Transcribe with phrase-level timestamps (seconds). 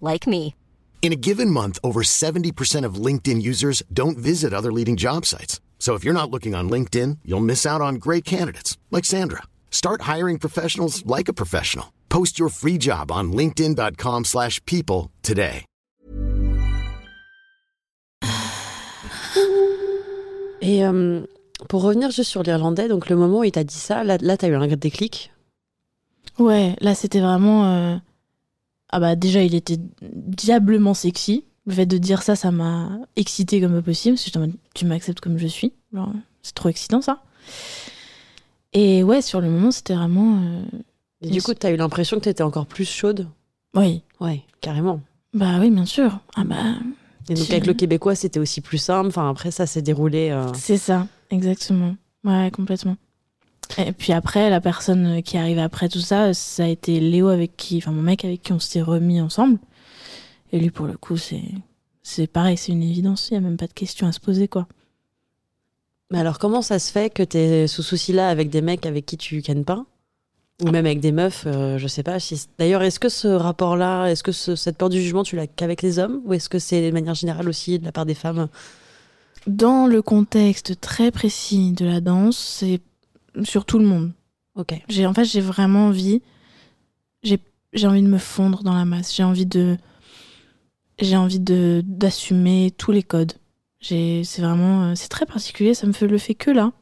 [0.00, 0.54] like me.
[1.00, 5.58] In a given month, over 70% of LinkedIn users don't visit other leading job sites.
[5.78, 9.44] So if you're not looking on LinkedIn, you'll miss out on great candidates like Sandra.
[9.70, 11.94] Start hiring professionals like a professional.
[12.10, 15.64] Post your free job on linkedin.com/people slash people today.
[20.60, 21.22] Et euh,
[21.68, 24.36] pour revenir juste sur l'Irlandais, donc le moment où il t'a dit ça, là, là
[24.36, 25.32] t'as eu un déclic.
[26.38, 27.64] Ouais, là c'était vraiment.
[27.72, 27.96] euh,
[28.90, 31.44] Ah bah déjà il était diablement sexy.
[31.66, 34.16] Le fait de dire ça, ça m'a excité comme possible.
[34.16, 35.72] Parce que tu m'acceptes comme je suis.
[36.42, 37.22] C'est trop excitant ça.
[38.72, 40.40] Et ouais, sur le moment c'était vraiment.
[40.42, 40.62] euh,
[41.22, 43.28] Et du coup, t'as eu l'impression que t'étais encore plus chaude?
[43.74, 45.00] Oui, Ouais, carrément.
[45.34, 46.20] bah oui, bien sûr.
[46.36, 46.56] Ah bah
[47.28, 49.08] Et donc avec le Québécois, c'était aussi plus simple.
[49.08, 50.30] Enfin, après, ça s'est déroulé.
[50.30, 51.96] euh, c'est ça, exactement.
[52.24, 52.96] Ouais, complètement.
[53.76, 57.28] Et puis après, la personne qui est arrivée après tout ça, ça a été Léo
[57.28, 59.58] avec qui, enfin mon mec avec qui on s'était remis ensemble.
[60.52, 61.42] Et lui, pour le coup, c'est
[62.02, 63.28] c'est pareil, c'est une évidence.
[63.30, 64.66] Il y a même pas de question à se poser, quoi.
[66.10, 69.18] Mais alors, comment ça se fait que t'es sous souci-là avec des mecs avec qui
[69.18, 69.84] tu kennes pas?
[70.64, 72.18] Ou même avec des meufs, euh, je sais pas.
[72.18, 72.46] Si...
[72.58, 75.82] D'ailleurs, est-ce que ce rapport-là, est-ce que ce- cette peur du jugement, tu l'as qu'avec
[75.82, 76.22] les hommes?
[76.24, 78.48] Ou est-ce que c'est de manière générale aussi de la part des femmes?
[79.46, 82.80] Dans le contexte très précis de la danse, c'est
[83.44, 84.12] sur tout le monde.
[84.54, 84.74] Ok.
[84.88, 86.22] J'ai en fait j'ai vraiment envie
[87.22, 87.38] j'ai
[87.72, 89.14] j'ai envie de me fondre dans la masse.
[89.14, 89.76] J'ai envie de
[91.00, 93.32] j'ai envie de d'assumer tous les codes.
[93.80, 96.72] J'ai c'est vraiment euh, c'est très particulier, ça me fait le fait que là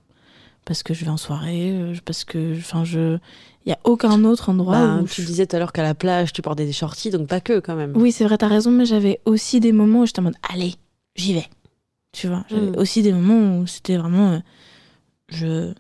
[0.65, 3.19] parce que je vais en soirée, euh, parce que enfin je
[3.67, 5.83] il y a aucun autre endroit Bah, où tu je- disais tout à l'heure qu'à
[5.83, 7.93] la plage, tu portais des shorties, donc pas que quand même.
[7.97, 10.75] Oui, c'est vrai, t'as raison, mais j'avais aussi des moments où j'étais en mode allez,
[11.17, 11.47] j'y vais.
[12.13, 12.77] Tu vois, j'avais Mm.
[12.79, 14.39] aussi des moments où c'était vraiment euh,
[15.29, 15.73] je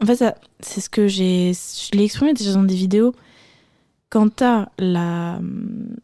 [0.00, 0.22] En fait,
[0.60, 3.14] c'est ce que j'ai je l'ai exprimé déjà dans des vidéos.
[4.10, 5.40] Quand t'as la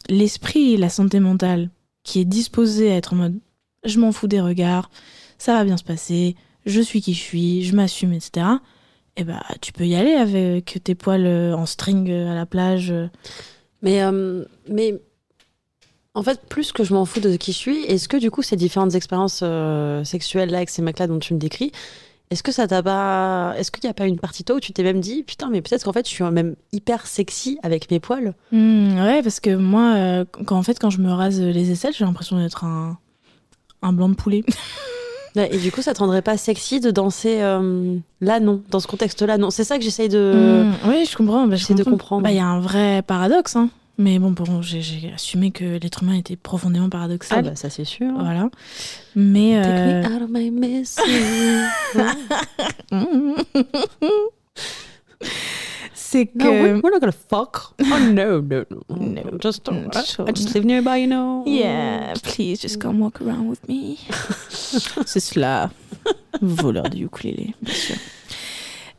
[0.08, 1.70] l'esprit et la santé mentale
[2.02, 3.38] qui est disposé à être en mode
[3.84, 4.90] je m'en fous des regards,
[5.38, 8.46] ça va bien se passer, je suis qui je suis, je m'assume, etc.
[9.16, 12.46] Et bah, tu peux y aller avec tes poils euh, en string euh, à la
[12.46, 12.90] plage.
[12.90, 13.08] euh.
[13.82, 14.00] Mais,
[14.70, 14.94] mais
[16.14, 18.40] en fait, plus que je m'en fous de qui je suis, est-ce que du coup,
[18.40, 19.44] ces différentes expériences
[20.04, 21.70] sexuelles là avec ces mecs-là dont tu me décris,
[22.34, 23.54] est-ce que ça t'a pas.
[23.56, 25.48] Est-ce qu'il n'y a pas une partie de toi où tu t'es même dit, putain,
[25.50, 29.40] mais peut-être qu'en fait, je suis même hyper sexy avec mes poils Hmm, ouais, parce
[29.40, 32.64] que moi, euh, quand, en fait, quand je me rase les aisselles, j'ai l'impression d'être
[32.64, 32.98] un,
[33.82, 34.44] un blanc de poulet.
[35.36, 38.86] Et du coup, ça te rendrait pas sexy de danser euh, là, non Dans ce
[38.86, 40.64] contexte-là, non C'est ça que j'essaye de.
[40.84, 41.46] Hmm, oui, je comprends.
[41.48, 42.22] bah, je j'essaie de comprendre.
[42.22, 43.56] Bah, Il y a un vrai paradoxe.
[43.56, 43.68] Hein.
[43.96, 47.44] Mais bon, bon j'ai- assumé que l'être humain était profondément Ah, paradoxal.
[47.44, 48.12] bah, ça, c'est sûr.
[48.18, 48.50] Voilà.
[49.14, 49.52] Mais.
[49.62, 50.50] Take euh, me out of my.
[55.94, 56.38] C'est que.
[56.38, 57.74] No, we're, not gonna fuck.
[57.80, 58.82] Oh no, no, no.
[58.96, 59.38] No.
[59.40, 60.28] Just, I, sure.
[60.28, 61.44] I just live nearby, you know.
[61.46, 63.98] Yeah, please just come walk around with me.
[65.06, 65.70] C'est cela.
[66.40, 67.96] Voleur de ukulélé, bien sûr.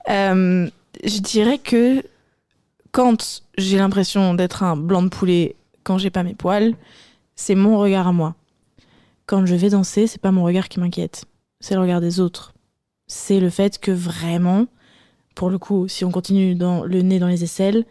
[0.09, 0.69] Euh,
[1.03, 2.03] je dirais que
[2.95, 6.75] quand j'ai l'impression d'être un blanc de poulet quand j'ai pas mes poils,
[7.36, 8.36] c'est mon regard à moi.
[9.25, 11.25] Quand je vais danser, c'est pas mon regard qui m'inquiète,
[11.59, 12.53] c'est le regard des autres.
[13.07, 14.68] C'est le fait que vraiment,
[15.36, 17.83] pour le coup, si on continue dans le nez dans les aisselles,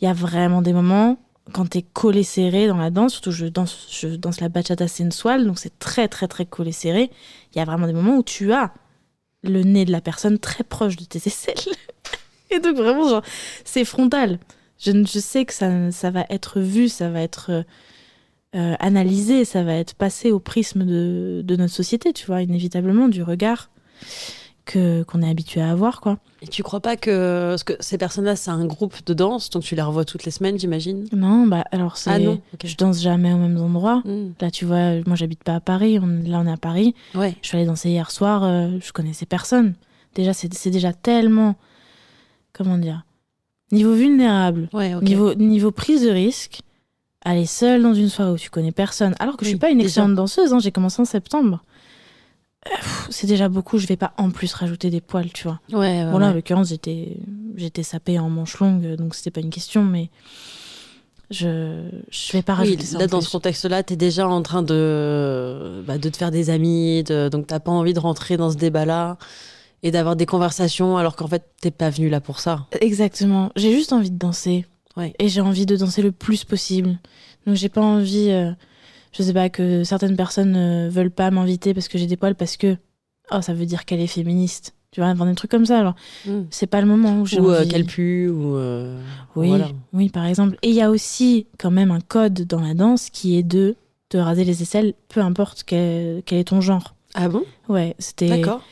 [0.00, 1.18] il y a vraiment des moments
[1.52, 5.46] quand t'es collé serré dans la danse, surtout je danse, je danse la bachata sensual,
[5.46, 7.10] donc c'est très très très collé serré.
[7.54, 8.72] Il y a vraiment des moments où tu as
[9.42, 11.74] le nez de la personne très proche de tes aisselles.
[12.50, 13.22] Et donc vraiment, genre,
[13.64, 14.38] c'est frontal.
[14.78, 17.50] Je, je sais que ça, ça va être vu, ça va être.
[17.50, 17.62] euh,
[18.54, 23.08] euh, analysé, ça va être passé au prisme de, de notre société, tu vois, inévitablement,
[23.08, 23.68] du regard
[24.64, 26.18] que qu'on est habitué à avoir, quoi.
[26.42, 29.62] Et tu crois pas que, parce que ces personnes-là, c'est un groupe de danse, donc
[29.62, 31.04] tu les revois toutes les semaines, j'imagine?
[31.12, 32.10] Non, bah alors c'est.
[32.10, 32.40] Ah non.
[32.64, 34.02] Je danse jamais au même endroit.
[34.04, 34.32] Hmm.
[34.40, 36.94] Là, tu vois, moi j'habite pas à Paris, on- là on est à Paris.
[37.14, 37.34] Ouais.
[37.42, 39.74] Je suis allée danser hier soir, euh, je connaissais personne.
[40.14, 41.56] Déjà, c'est c'est déjà tellement.
[42.56, 43.04] Comment dire
[43.72, 46.60] Niveau vulnérable, Ouais, niveau, niveau prise de risque,
[47.24, 49.70] aller seule dans une soirée où tu connais personne, alors que je Oui, suis pas
[49.70, 49.88] une déjà.
[49.88, 51.62] excellente danseuse, hein, j'ai commencé en septembre.
[52.68, 52.70] Euh,
[53.10, 55.60] C'est déjà beaucoup, je vais pas en plus rajouter des poils, tu vois.
[55.72, 57.16] Ouais, ouais, Bon là, en l'occurrence, j'étais,
[57.56, 60.10] j'étais sapée en manche longue, donc c'était pas une question, mais
[61.30, 62.98] je, je vais pas Oui, rajouter ça.
[63.00, 63.26] là, dans plus.
[63.26, 67.48] ce contexte-là, t'es déjà en train de, bah, de te faire des amis, de- donc
[67.48, 69.18] t'as pas envie de rentrer dans ce débat-là
[69.82, 72.66] et d'avoir des conversations alors qu'en fait, t'es pas venu là pour ça.
[72.80, 73.50] Exactement.
[73.56, 74.66] J'ai juste envie de danser.
[74.96, 75.12] Ouais.
[75.18, 76.98] Et j'ai envie de danser le plus possible.
[77.46, 78.50] Donc j'ai pas envie, euh,
[79.12, 82.34] je sais pas, que certaines personnes ne veulent pas m'inviter parce que j'ai des poils,
[82.34, 82.76] parce que,
[83.30, 84.74] oh, ça veut dire qu'elle est féministe.
[84.92, 85.78] Tu vois, enfin, des trucs comme ça.
[85.78, 85.94] Alors,
[86.50, 88.56] c'est pas le moment où j'ai Ou euh, qu'elle pue, ou.
[88.56, 88.98] euh,
[89.34, 89.68] Oui, voilà.
[89.92, 90.56] oui, par exemple.
[90.62, 93.76] Et il y a aussi quand même un code dans la danse qui est de
[94.08, 96.94] te raser les aisselles, peu importe quel, quel est ton genre.
[97.14, 97.42] Ah bon?
[97.68, 98.28] Ouais, c'était.
[98.28, 98.62] D'accord.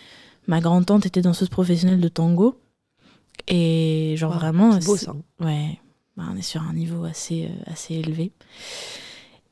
[0.46, 2.58] Ma grande-tante était danseuse professionnelle de tango.
[3.49, 4.81] Et genre Wow, vraiment.
[4.81, 5.14] C'est beau ça.
[5.41, 5.79] Ouais,
[6.17, 8.32] bah, on est sur un niveau assez, euh, assez élevé.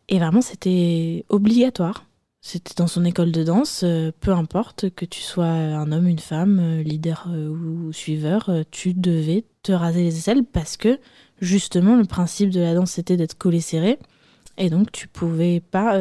[0.09, 2.05] Et vraiment, c'était obligatoire.
[2.41, 6.19] C'était dans son école de danse, euh, peu importe que tu sois un homme, une
[6.19, 10.99] femme, euh, leader ou suiveur, tu devais te raser les aisselles parce que
[11.41, 14.01] justement le principe de la danse c'était d'être collé serré
[14.59, 15.97] et donc tu pouvais pas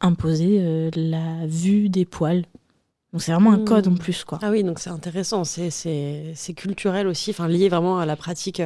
[0.00, 2.44] imposer la vue des poils.
[3.12, 3.64] Donc c'est vraiment un Mmh.
[3.64, 4.38] code en plus quoi.
[4.42, 8.62] Ah oui, donc c'est intéressant, c'est- culturel aussi, enfin lié vraiment à la pratique.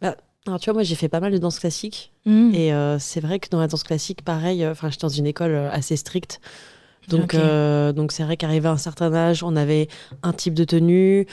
[0.00, 0.16] Bah,
[0.46, 2.54] alors, tu vois, moi j'ai fait pas mal de danse classique Mmh.
[2.54, 5.26] et euh, c'est vrai que dans la danse classique, pareil, euh, enfin j'étais dans une
[5.26, 6.40] école euh, assez stricte.
[7.08, 9.88] Donc euh, donc c'est vrai qu'arrivé à un certain âge, on avait
[10.22, 11.26] un type de tenue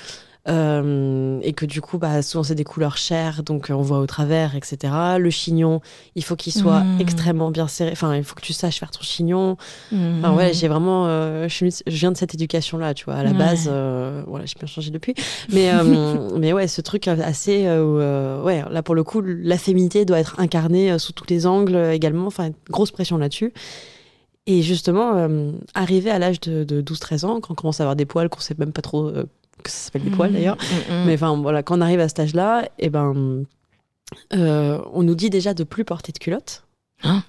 [0.47, 3.99] euh, et que du coup, bah, souvent c'est des couleurs chères, donc euh, on voit
[3.99, 4.93] au travers, etc.
[5.19, 5.81] Le chignon,
[6.15, 7.01] il faut qu'il soit Mmh.
[7.01, 9.57] extrêmement bien serré, enfin il faut que tu saches faire ton chignon.
[9.91, 10.19] Mmh.
[10.19, 11.07] Enfin, ouais, j'ai vraiment.
[11.07, 13.15] euh, je, suis- je viens de cette éducation-là, tu vois.
[13.15, 13.37] À la Ouais.
[13.37, 15.15] base, euh, voilà, j'ai bien changé depuis.
[15.51, 15.71] Mais,
[16.37, 17.67] mais ouais, ce truc assez.
[17.67, 22.27] ouais, là, pour le coup, la féminité doit être incarnée sous tous les angles également.
[22.27, 23.53] Enfin, grosse pression là-dessus.
[24.47, 27.95] Et justement, euh, arrivé à l'âge de, de 12-13 ans, quand on commence à avoir
[27.95, 29.25] des poils, qu'on sait même pas trop euh,
[29.63, 30.57] que ça s'appelle des poils d'ailleurs.
[30.89, 31.05] Mmh.
[31.05, 33.43] Mais enfin, voilà, quand on arrive à cet âge-là, et ben,
[34.33, 36.63] euh, on nous dit déjà de plus porter de culotte.
[37.03, 37.23] Hein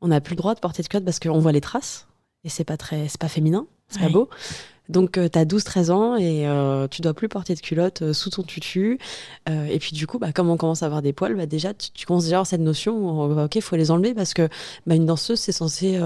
[0.00, 2.06] on n'a plus le droit de porter de culotte parce qu'on voit les traces
[2.44, 4.12] et c'est pas très, c'est pas féminin, c'est pas Ouais.
[4.12, 4.28] beau.
[4.90, 8.28] Donc euh, t'as 12-13 ans et euh, tu dois plus porter de culotte euh, sous
[8.28, 8.98] ton tutu.
[9.48, 11.72] Euh, et puis du coup, bah, comme on commence à avoir des poils, bah, déjà
[11.72, 14.46] tu, tu commences déjà à avoir cette notion où ok, faut les enlever parce que
[14.86, 15.98] bah, une danseuse c'est censé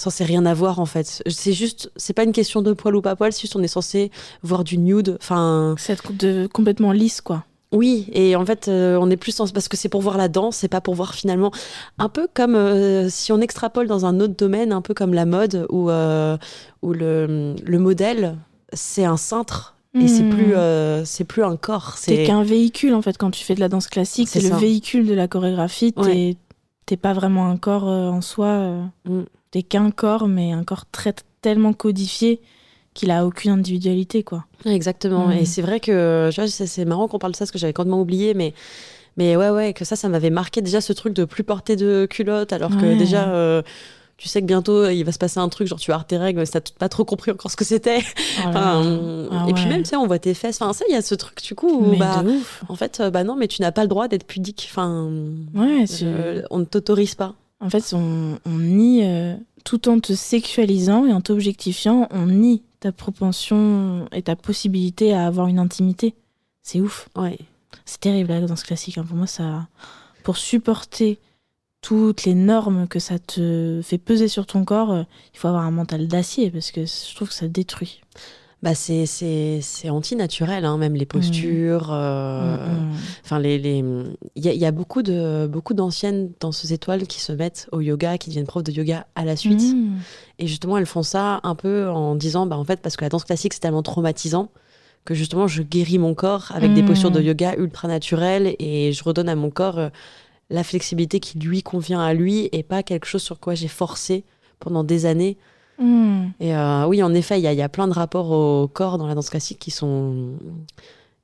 [0.00, 1.22] censé rien avoir en fait.
[1.28, 3.68] C'est juste, c'est pas une question de poil ou pas poil, c'est juste on est
[3.68, 4.10] censé
[4.42, 5.16] voir du nude.
[5.20, 7.44] Enfin, C'est être de, complètement lisse, quoi.
[7.72, 9.46] oui, et en fait, euh, on est plus en...
[9.48, 11.52] parce que c'est pour voir la danse, c'est pas pour voir finalement
[11.98, 15.24] un peu comme euh, si on extrapole dans un autre domaine, un peu comme la
[15.26, 16.36] mode où, euh,
[16.82, 18.36] où le, le modèle
[18.72, 20.30] c'est un cintre et c'est Hmm.
[20.30, 23.60] plus euh, c'est plus un corps, c'est qu'un véhicule, en fait, quand tu fais de
[23.60, 24.28] la danse classique.
[24.28, 25.92] C'est le véhicule de la chorégraphie.
[25.92, 26.36] T'es Ouais.
[26.86, 28.46] t'es pas vraiment un corps euh, en soi.
[28.46, 29.22] euh, Mm.
[29.50, 32.40] T'es qu'un corps, mais un corps très, tellement codifié
[32.94, 34.44] qu'il a aucune individualité, quoi.
[34.64, 35.28] Exactement.
[35.28, 35.32] Mm.
[35.32, 38.34] Et c'est vrai que c'est marrant qu'on parle de ça parce que j'avais complètement oublié,
[38.34, 38.52] mais
[39.16, 42.06] mais ouais ouais que ça ça m'avait marqué déjà ce truc de plus porter de
[42.08, 42.96] culotte alors que Ouais.
[42.96, 43.60] déjà euh,
[44.16, 46.16] tu sais que bientôt il va se passer un truc genre tu vas avoir tes
[46.16, 48.00] règles, mais t'as pas trop compris encore ce que c'était.
[48.38, 49.28] Oh Enfin, là.
[49.32, 50.60] Ah et puis même, tu sais, on voit tes fesses.
[50.60, 52.22] Enfin, ça, il y a ce truc, du coup, où, bah,
[52.68, 54.68] en fait, euh, bah non, mais tu n'as pas le droit d'être pudique.
[54.70, 55.10] Enfin,
[55.54, 57.34] Ouais, euh, on ne t'autorise pas.
[57.60, 62.62] En fait, on, on nie, euh, tout en te sexualisant et en t'objectifiant, on nie
[62.80, 66.14] ta propension et ta possibilité à avoir une intimité.
[66.62, 67.08] C'est ouf.
[67.16, 67.38] Ouais.
[67.84, 68.96] C'est terrible la danse classique.
[68.98, 69.04] hein.
[69.06, 69.68] Pour moi, ça,
[70.22, 71.18] pour supporter
[71.82, 75.02] toutes les normes que ça te fait peser sur ton corps, euh,
[75.34, 78.00] il faut avoir un mental d'acier parce que je trouve que ça détruit.
[78.62, 81.90] Bah, c'est, c'est, c'est anti-naturel, hein, même les postures.
[81.92, 82.96] euh, Mm, mm.
[83.24, 83.78] Enfin, les, les,
[84.36, 87.68] il y a, il y a beaucoup de, beaucoup d'anciennes danseuses étoiles qui se mettent
[87.72, 89.62] au yoga, qui deviennent profs de yoga à la suite.
[90.38, 93.08] Et justement, elles font ça un peu en disant, bah, en fait, parce que la
[93.08, 94.50] danse classique, c'est tellement traumatisant
[95.06, 99.02] que justement, je guéris mon corps avec des postures de yoga ultra naturelles et je
[99.02, 99.88] redonne à mon corps euh,
[100.50, 104.24] la flexibilité qui lui convient à lui et pas quelque chose sur quoi j'ai forcé
[104.58, 105.38] pendant des années.
[105.80, 106.26] Mm.
[106.40, 108.68] Et euh, oui, en effet, il y, a- il y a plein de rapports au
[108.68, 110.34] corps dans la danse classique qui sont,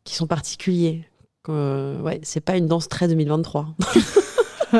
[0.04, 1.04] qui sont particuliers.
[1.48, 3.66] Euh, ouais, c'est pas une danse très 2023.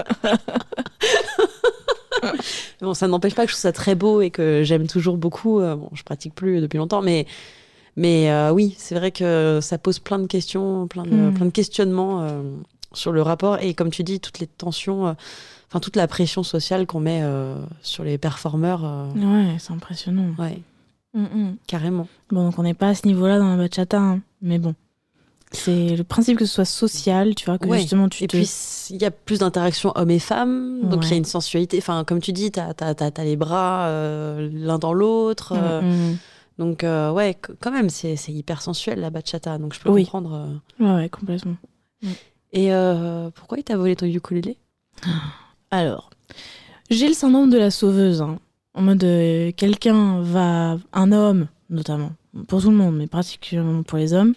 [2.80, 5.60] bon, ça n'empêche pas que je trouve ça très beau et que j'aime toujours beaucoup.
[5.60, 7.26] Euh, bon, je pratique plus depuis longtemps, mais
[7.98, 11.34] mais euh, oui, c'est vrai que ça pose plein de questions, plein de, Mm.
[11.34, 12.26] plein de questionnements
[12.92, 15.12] sur le rapport et comme tu dis, toutes les tensions, euh,
[15.68, 18.84] enfin toute la pression sociale qu'on met euh, sur les performeurs.
[18.84, 20.34] euh, Ouais, c'est impressionnant.
[20.38, 20.60] ouais,
[21.14, 21.56] Mm, mm.
[21.66, 22.08] carrément.
[22.30, 24.20] Bon, donc on n'est pas à ce niveau-là dans la bachata, hein.
[24.42, 24.74] mais bon.
[25.52, 27.78] C'est le principe que ce soit social, tu vois, que Ouais.
[27.78, 28.36] justement tu Et te...
[28.36, 28.50] puis
[28.90, 31.78] il y a plus d'interactions hommes et femmes, donc il y a une sensualité.
[31.78, 35.54] Enfin, comme tu dis, t'as as, t'as les bras euh, l'un dans l'autre.
[35.54, 36.16] Mm.
[36.58, 39.56] Donc, ouais, quand même, c'est hyper sensuel la bachata.
[39.58, 40.02] Donc, je peux Oui.
[40.04, 40.60] comprendre.
[40.80, 41.56] Ouais, ouais, complètement.
[42.52, 44.56] Et euh, pourquoi il t'a volé ton ukulélé?
[45.70, 46.10] Alors,
[46.90, 48.22] j'ai le syndrome de la sauveuse.
[48.22, 48.38] hein.
[48.74, 52.12] En mode, euh, quelqu'un va, un homme notamment,
[52.46, 54.34] pour tout le monde, mais particulièrement pour les hommes,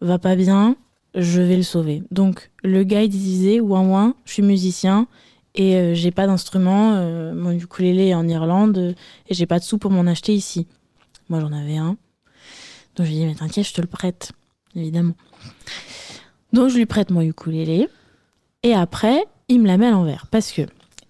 [0.00, 0.76] va pas bien,
[1.14, 2.02] je vais le sauver.
[2.10, 5.06] Donc, le gars, il disait, ouin ouin, je suis musicien
[5.54, 6.92] et euh, j'ai pas d'instrument,
[7.34, 8.94] mon ukulélé est en Irlande
[9.28, 10.66] et j'ai pas de sous pour m'en acheter ici.
[11.28, 11.96] Moi, j'en avais un.
[12.96, 14.32] Donc, je lui ai dit, mais t'inquiète, je te le prête,
[14.74, 15.14] évidemment.
[16.56, 17.88] Donc, je lui prête mon ukulélé
[18.62, 20.62] et après, il me la met à l'envers parce que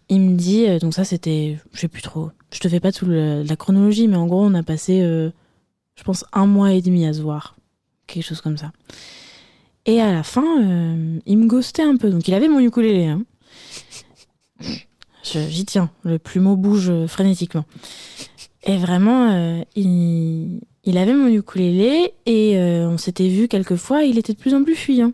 [0.08, 2.92] il me dit, euh, donc ça c'était, je sais plus trop, je te fais pas
[2.92, 5.30] toute la chronologie, mais en gros on a passé, euh,
[5.96, 7.56] je pense, un mois et demi à se voir,
[8.06, 8.72] quelque chose comme ça.
[9.84, 13.06] Et à la fin, euh, il me ghostait un peu, donc il avait mon ukulélé.
[13.06, 13.22] Hein.
[15.22, 17.64] J'y tiens, le plumeau bouge frénétiquement.
[18.62, 24.38] Et vraiment, il, avait mon ukulélé et on s'était vu quelques fois, il était de
[24.38, 25.12] plus en plus fuyant.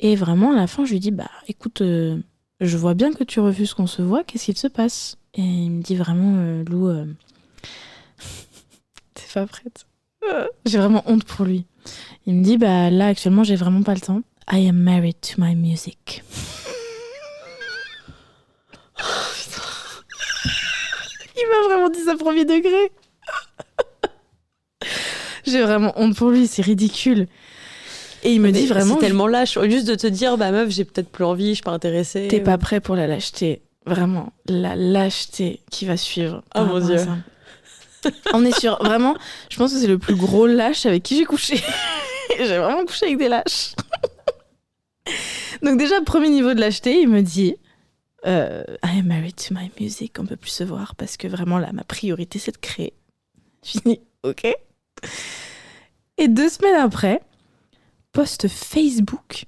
[0.00, 2.18] Et vraiment, à la fin, je lui dis, bah écoute, euh,
[2.60, 5.16] je vois bien que tu refuses qu'on se voit, qu'est-ce qu'il se passe?
[5.34, 7.06] Et il me dit vraiment, euh, Lou, euh,
[9.14, 9.86] t'es pas prête.
[10.66, 11.66] J'ai vraiment honte pour lui.
[12.26, 14.22] Il me dit, bah là, actuellement, j'ai vraiment pas le temps.
[14.50, 16.24] I am married to my music.
[21.36, 22.90] il m'a vraiment dit ça premier degré.
[25.46, 27.28] j'ai vraiment honte pour lui, c'est ridicule.
[28.26, 29.56] Et il me dit vraiment, C'est tellement lâche.
[29.56, 32.26] Au lieu de te dire, bah meuf, j'ai peut-être plus envie, je suis pas intéressée.
[32.28, 33.62] T'es pas prêt pour la lâcheté.
[33.86, 36.42] Vraiment, la lâcheté qui va suivre.
[36.56, 37.06] Oh mon à Dieu.
[38.34, 39.16] On est sur vraiment,
[39.48, 41.62] je pense que c'est le plus gros lâche avec qui j'ai couché.
[42.38, 43.74] j'ai vraiment couché avec des lâches.
[45.62, 47.54] Donc déjà, premier niveau de lâcheté, il me dit
[48.26, 51.58] euh, I am married to my music, on peut plus se voir parce que vraiment
[51.58, 52.92] là, ma priorité c'est de créer.
[53.62, 54.48] Fini, ok
[56.18, 57.20] Et deux semaines après,
[58.16, 59.44] post Facebook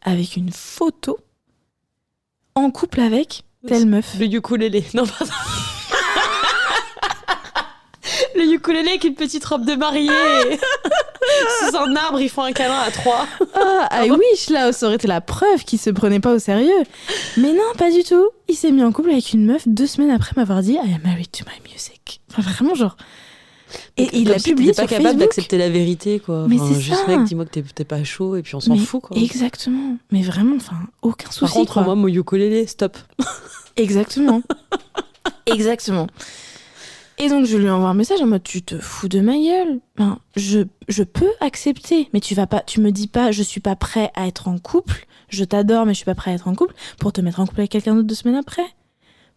[0.00, 1.18] avec une photo
[2.54, 4.14] en couple avec telle meuf.
[4.18, 4.86] Le ukulélé.
[4.94, 5.30] Non, pardon.
[8.36, 10.08] Le ukulélé avec une petite robe de mariée.
[11.60, 13.26] Sous un arbre, ils font un câlin à trois.
[13.52, 16.82] Ah, I wish, là, ça aurait été la preuve qu'il se prenait pas au sérieux.
[17.36, 18.30] Mais non, pas du tout.
[18.48, 21.02] Il s'est mis en couple avec une meuf deux semaines après m'avoir dit I am
[21.04, 22.22] married to my music.
[22.30, 22.96] Enfin, vraiment, genre.
[23.96, 26.46] Et il Comme a si publié pas sur capable d'accepter la vérité, quoi.
[26.48, 27.16] Mais Enfin, c'est juste, ça.
[27.16, 29.16] mec, dis-moi que t'es- pas chaud et puis on s'en fout, quoi.
[29.16, 29.96] Exactement.
[30.12, 31.40] Mais vraiment, enfin, aucun souci.
[31.40, 31.82] Par contre, quoi.
[31.82, 32.96] moi, mon ukulélé, stop.
[33.76, 34.42] Exactement.
[35.46, 36.06] Exactement.
[37.18, 39.80] Et donc je lui envoie un message en mode tu te fous de ma gueule.
[39.96, 43.60] Ben, je, je peux accepter, mais tu vas pas, tu me dis pas je suis
[43.60, 45.06] pas prêt à être en couple.
[45.28, 47.46] Je t'adore, mais je suis pas prêt à être en couple pour te mettre en
[47.46, 48.64] couple avec quelqu'un d'autre deux semaines après.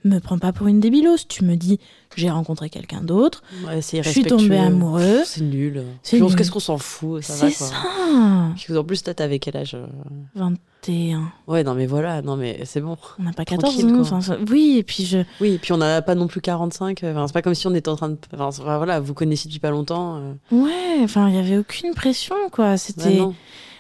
[0.05, 1.25] Me prends pas pour une débilos.
[1.29, 1.79] Tu me dis
[2.15, 5.24] j'ai rencontré quelqu'un d'autre, Ouais, je suis tombée amoureuse.
[5.25, 5.83] C'est nul.
[6.03, 6.36] C'est nul.
[6.36, 7.67] Qu'est-ce qu'on s'en fout Ça va, C'est quoi.
[7.67, 8.77] ça.
[8.79, 9.88] En plus, toi, t'avais quel âge euh
[10.36, 11.31] 21.
[11.48, 12.98] Ouais, non, mais voilà, non, mais c'est bon.
[13.19, 14.00] On n'a pas 14 Tranquille, ans.
[14.01, 15.19] Enfin, oui, et puis je.
[15.41, 17.03] Oui, et puis on n'a pas non plus 45.
[17.03, 18.17] euh, Enfin, c'est pas comme si on était en train de.
[18.38, 20.17] Enfin, voilà, vous connaissez depuis pas longtemps.
[20.17, 20.33] euh.
[20.51, 22.72] Ouais, enfin, il y avait aucune pression, quoi.
[22.72, 23.22] Ouais, C'était.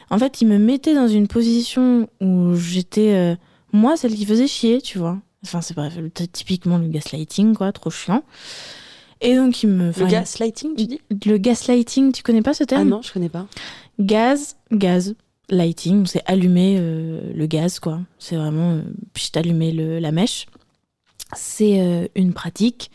[0.09, 3.35] En fait, il me mettait dans une position où j'étais, euh,
[3.73, 5.17] moi, celle qui faisait chier, tu vois.
[5.43, 8.23] Enfin, c'est bref, le- typiquement le gaslighting, quoi, trop chiant.
[9.21, 9.87] Et donc, il me.
[9.97, 11.01] Le gaslighting, tu dis?
[11.25, 12.81] Le gaslighting, tu connais pas ce terme?
[12.81, 13.45] Ah non, je connais pas.
[13.99, 15.15] Gaz, gaz,
[15.49, 17.99] lighting, c'est allumer euh, le gaz, quoi.
[18.19, 18.71] C'est vraiment.
[18.73, 18.81] Euh,
[19.13, 20.45] puis allumer le, la mèche.
[21.35, 22.91] C'est euh, une pratique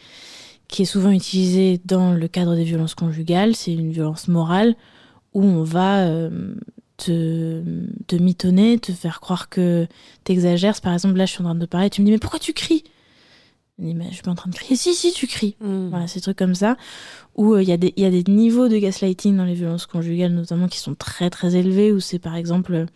[0.69, 3.55] qui est souvent utilisée dans le cadre des violences conjugales.
[3.57, 4.75] C'est une violence morale
[5.35, 6.55] où on va euh,
[6.99, 7.63] te,
[8.07, 9.87] te mitonner, te faire croire que
[10.25, 10.79] t'exagères.
[10.83, 12.39] Par exemple, là, je suis en train de te parler, tu me dis, mais pourquoi
[12.39, 12.85] tu cries?
[13.79, 14.77] Je dis, mais je suis pas en train de crier.
[14.77, 15.57] Si, si, tu cries.
[15.61, 15.89] Hmm.
[15.89, 16.77] Voilà, ces trucs comme ça,
[17.37, 19.55] où euh, il y, a des- il y a des niveaux de gaslighting dans les
[19.55, 22.87] violences conjugales, notamment qui sont très très élevés, où c'est par exemple euh,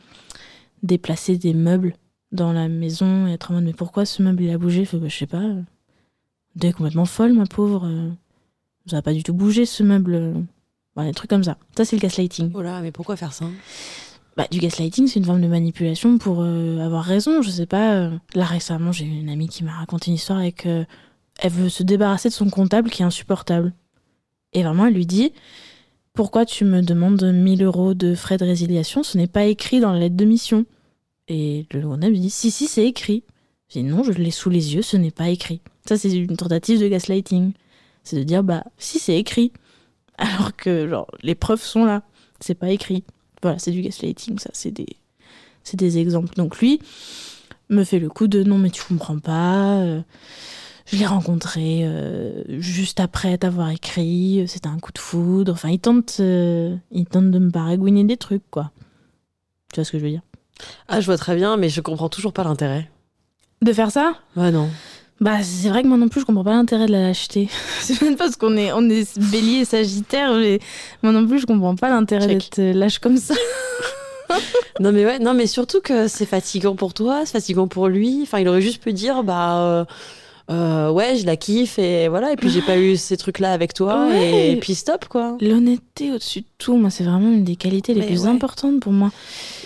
[0.82, 1.94] déplacer des meubles
[2.32, 4.84] dans la maison et être en mode mais pourquoi ce meuble il a bougé?
[4.84, 5.44] Fait, bah, Je sais pas,
[6.58, 8.10] t'es complètement folle ma pauvre, euh,
[8.86, 10.34] ça a pas du tout bougé ce meuble.
[10.94, 11.56] Voilà, des trucs comme ça.
[11.76, 12.50] Ça c'est le gaslighting.
[12.54, 13.46] Oh là, mais pourquoi faire ça?
[14.36, 17.42] Bah, du gaslighting, c'est une forme de manipulation pour euh, avoir raison.
[17.42, 17.94] Je sais pas.
[17.94, 20.66] euh, Là récemment, j'ai une amie qui m'a raconté une histoire avec.
[20.66, 20.84] euh,
[21.38, 23.72] elle veut se débarrasser de son comptable qui est insupportable.
[24.52, 25.32] Et vraiment, elle lui dit
[26.14, 29.02] Pourquoi tu me demandes 1000 euros de frais de résiliation?
[29.02, 30.66] Ce n'est pas écrit dans la lettre de mission.
[31.28, 33.24] Et le comptable lui dit Si, si, c'est écrit.
[33.68, 35.60] Je dis Non, je l'ai sous les yeux, ce n'est pas écrit.
[35.86, 37.52] Ça, c'est une tentative de gaslighting.
[38.04, 39.52] C'est de dire Bah, si, c'est écrit.
[40.18, 42.02] Alors que, genre, les preuves sont là.
[42.40, 43.04] C'est pas écrit.
[43.42, 44.86] Voilà, c'est du gaslighting, ça, c'est des,
[45.64, 46.34] c'est des exemples.
[46.34, 46.80] Donc lui
[47.70, 49.76] me fait le coup de non, mais tu comprends pas.
[49.80, 50.02] euh,
[50.86, 54.40] je l'ai rencontré euh, juste après t'avoir écrit.
[54.40, 55.52] euh, C'était un coup de foudre.
[55.52, 58.70] Enfin, il tente, euh, il tente de me baragouiner des trucs, quoi.
[59.72, 60.22] Tu vois ce que je veux dire?
[60.88, 62.90] Ah, je vois très bien, mais je comprends toujours pas l'intérêt.
[63.62, 64.14] De faire ça?
[64.36, 64.68] Bah non.
[65.22, 67.48] Bah, c'est vrai que moi non plus, je comprends pas l'intérêt de la lâcheté.
[67.80, 70.58] c'est même parce qu'on est, on est bélier et sagittaire, mais
[71.04, 73.34] moi non plus, je comprends pas l'intérêt d'être euh, lâche comme ça.
[74.80, 78.20] Non mais ouais, non mais surtout que c'est fatigant pour toi, c'est fatigant pour lui.
[78.22, 79.84] Enfin, il aurait juste pu dire bah euh,
[80.52, 82.32] euh, ouais, je la kiffe et voilà.
[82.32, 84.52] Et puis j'ai pas eu ces trucs là avec toi Ouais.
[84.52, 85.36] et, puis stop quoi.
[85.40, 88.28] L'honnêteté au-dessus de tout, moi, c'est vraiment une des qualités les Mais plus ouais.
[88.28, 89.10] importantes pour moi.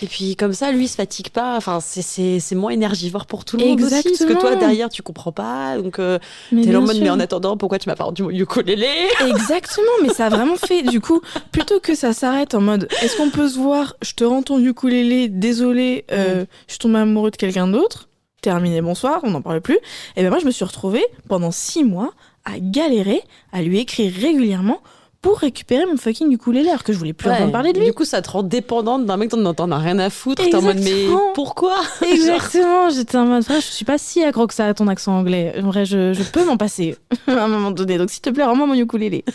[0.01, 1.57] Et puis comme ça, lui il se fatigue pas.
[1.57, 3.89] Enfin, c'est c'est c'est moins énergivore pour tout le monde aussi.
[3.89, 4.39] Parce que Exactement.
[4.39, 7.79] toi derrière tu comprends pas, donc euh, t'es là en mode mais en attendant pourquoi
[7.79, 8.87] tu m'as pas rendu mon ukulélé?
[9.27, 13.17] Exactement, mais ça a vraiment fait, du coup, plutôt que ça s'arrête en mode est-ce
[13.17, 17.31] qu'on peut se voir, je te rends ton ukulélé, désolé, euh, je suis tombée amoureux
[17.31, 18.07] de quelqu'un d'autre,
[18.41, 19.77] terminé, bonsoir, on n'en parlait plus.
[20.15, 22.11] Et ben moi, je me suis retrouvée pendant six mois
[22.45, 24.79] à galérer, à lui écrire régulièrement
[25.21, 27.87] pour récupérer mon fucking ukulélé alors que je voulais plus entendre parler de lui.
[27.87, 30.43] Du coup, ça te rend dépendante d'un mec dont t'en as rien à foutre.
[30.43, 31.33] T'es en mode mais Exactement.
[31.33, 31.75] pourquoi?
[32.09, 35.17] Exactement, j'étais en mode frère, je suis pas si accro que ça à ton accent
[35.17, 35.55] anglais.
[35.61, 36.95] En vrai, je, je peux m'en passer
[37.27, 37.97] à un moment donné.
[37.97, 39.25] Donc s'il te plaît, rends-moi mon ukulélé.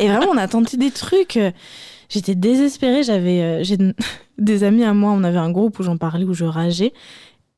[0.00, 1.38] Et vraiment, on a tenté des trucs.
[2.08, 3.02] J'étais désespérée.
[3.02, 3.76] J'avais euh, j'ai
[4.38, 5.12] des amis à moi.
[5.12, 6.92] On avait un groupe où j'en parlais, où je rageais.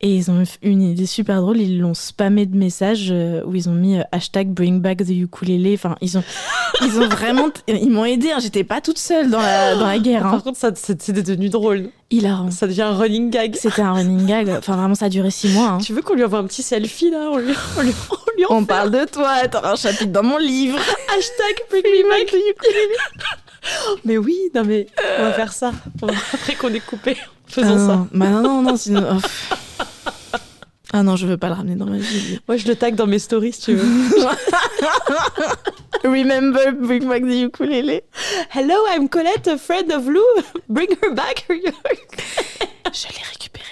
[0.05, 1.59] Et ils ont eu une idée super drôle.
[1.61, 5.11] Ils l'ont spammé de messages euh, où ils ont mis euh, hashtag bring back the
[5.11, 5.75] ukulélé.
[5.75, 6.25] Enfin, ils ont,
[6.83, 8.33] ils ont vraiment, ils m'ont aidé.
[8.33, 8.39] hein.
[8.41, 10.27] J'étais pas toute seule dans la, dans la guerre.
[10.27, 10.31] hein.
[10.33, 11.91] Par contre, ça, c'est devenu drôle.
[12.11, 12.51] Hilarant.
[12.51, 13.55] Ça devient un running gag.
[13.55, 14.49] C'était un running gag.
[14.51, 15.69] Enfin, vraiment, ça a duré six mois.
[15.69, 15.79] hein.
[15.79, 17.29] Tu veux qu'on lui envoie un petit selfie là?
[17.31, 20.39] On lui, on lui, on lui On parle de toi, t'auras un chapitre dans mon
[20.39, 20.79] livre.
[21.17, 22.97] hashtag bring me back the ukulélé.
[24.05, 24.89] Mais oui, non mais
[25.21, 25.71] on va faire ça.
[26.35, 27.97] Après qu'on est coupé, faisons Ah ça.
[27.97, 29.07] non, Bah non, non, non, sinon.
[29.13, 29.85] oh.
[30.95, 32.39] Ah non, je veux pas le ramener dans ma vie.
[32.47, 34.27] Moi, je le tag dans mes stories si tu veux.
[36.05, 38.03] Remember, bring back the ukulele.
[38.51, 40.21] Hello, I'm Colette, a friend of Lou.
[40.69, 41.47] Bring her back.
[41.49, 41.73] her ukulele.
[42.93, 43.65] Je l'ai récupéré.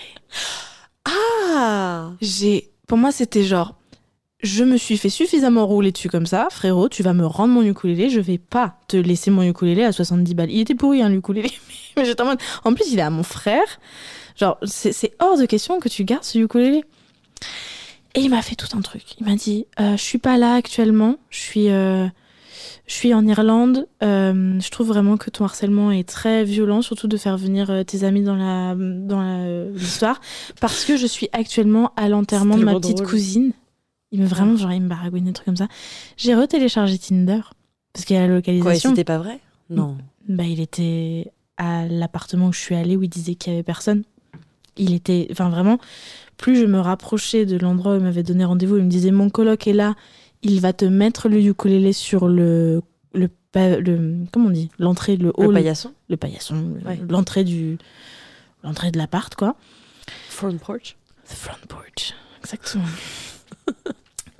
[1.04, 3.74] Ah J'ai, pour moi, c'était genre,
[4.42, 7.62] je me suis fait suffisamment rouler dessus comme ça, frérot, tu vas me rendre mon
[7.62, 10.50] ukulélé, je vais pas te laisser mon ukulélé à 70 balles.
[10.50, 11.50] Il était pourri, un ukulélé,
[11.98, 13.66] mais j'étais en mode, en plus, il est à mon frère.
[14.36, 16.82] Genre, c'est c'est hors de question que tu gardes ce ukulélé.
[18.14, 19.02] Et il m'a fait tout un truc.
[19.20, 22.06] Il m'a dit, euh, je suis pas là actuellement, je suis, euh,
[22.88, 23.86] je suis en Irlande.
[24.02, 27.84] Euh, je trouve vraiment que ton harcèlement est très violent, surtout de faire venir euh,
[27.84, 30.20] tes amis dans la dans la- l'histoire,
[30.60, 33.06] parce que je suis actuellement à l'enterrement de ma petite drôle.
[33.08, 33.52] cousine.
[34.12, 35.68] Il me vraiment genre il me baragouine des trucs comme ça.
[36.16, 37.42] J'ai retéléchargé Tinder
[37.92, 38.90] parce qu'il y a la localisation.
[38.90, 39.38] c'était pas vrai?
[39.68, 39.96] Non.
[40.28, 43.62] Bah, il était à l'appartement où je suis allée où il disait qu'il y avait
[43.62, 44.02] personne.
[44.80, 45.78] Il était, enfin vraiment,
[46.36, 49.30] plus je me rapprochais de l'endroit où il m'avait donné rendez-vous, il me disait mon
[49.30, 49.94] coloc est là,
[50.42, 52.80] il va te mettre le ukulélé sur le
[53.12, 54.70] le, le comment on dit?
[54.78, 56.98] L'entrée le hall Le paillasson le paillasson Ouais.
[57.08, 57.76] l'entrée du
[58.64, 59.56] l'entrée de l'appart quoi
[60.28, 60.96] Front porch
[61.28, 62.84] The front porch, exactement.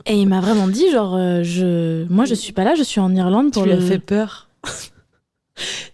[0.07, 3.01] Et il m'a vraiment dit genre euh, je moi je suis pas là, je suis
[3.01, 4.49] en Irlande pour Tu lui le as fait peur.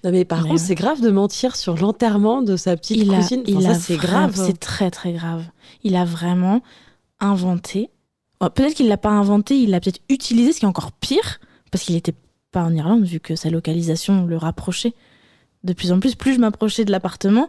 [0.04, 0.66] non mais par Mais contre, ouais.
[0.66, 3.42] c'est grave de mentir sur l'enterrement de sa petite il a, cousine.
[3.48, 4.32] Enfin, il ça, a c'est grave.
[4.34, 5.44] C'est très très grave.
[5.84, 6.62] Il a vraiment
[7.20, 7.90] inventé.
[8.40, 11.40] Oh, peut-être qu'il l'a pas inventé, il l'a peut-être utilisé, ce qui est encore pire,
[11.70, 12.14] parce qu'il était
[12.52, 14.92] pas en Irlande vu que sa localisation le rapprochait.
[15.64, 17.48] De plus en plus, plus je m'approchais de l'appartement,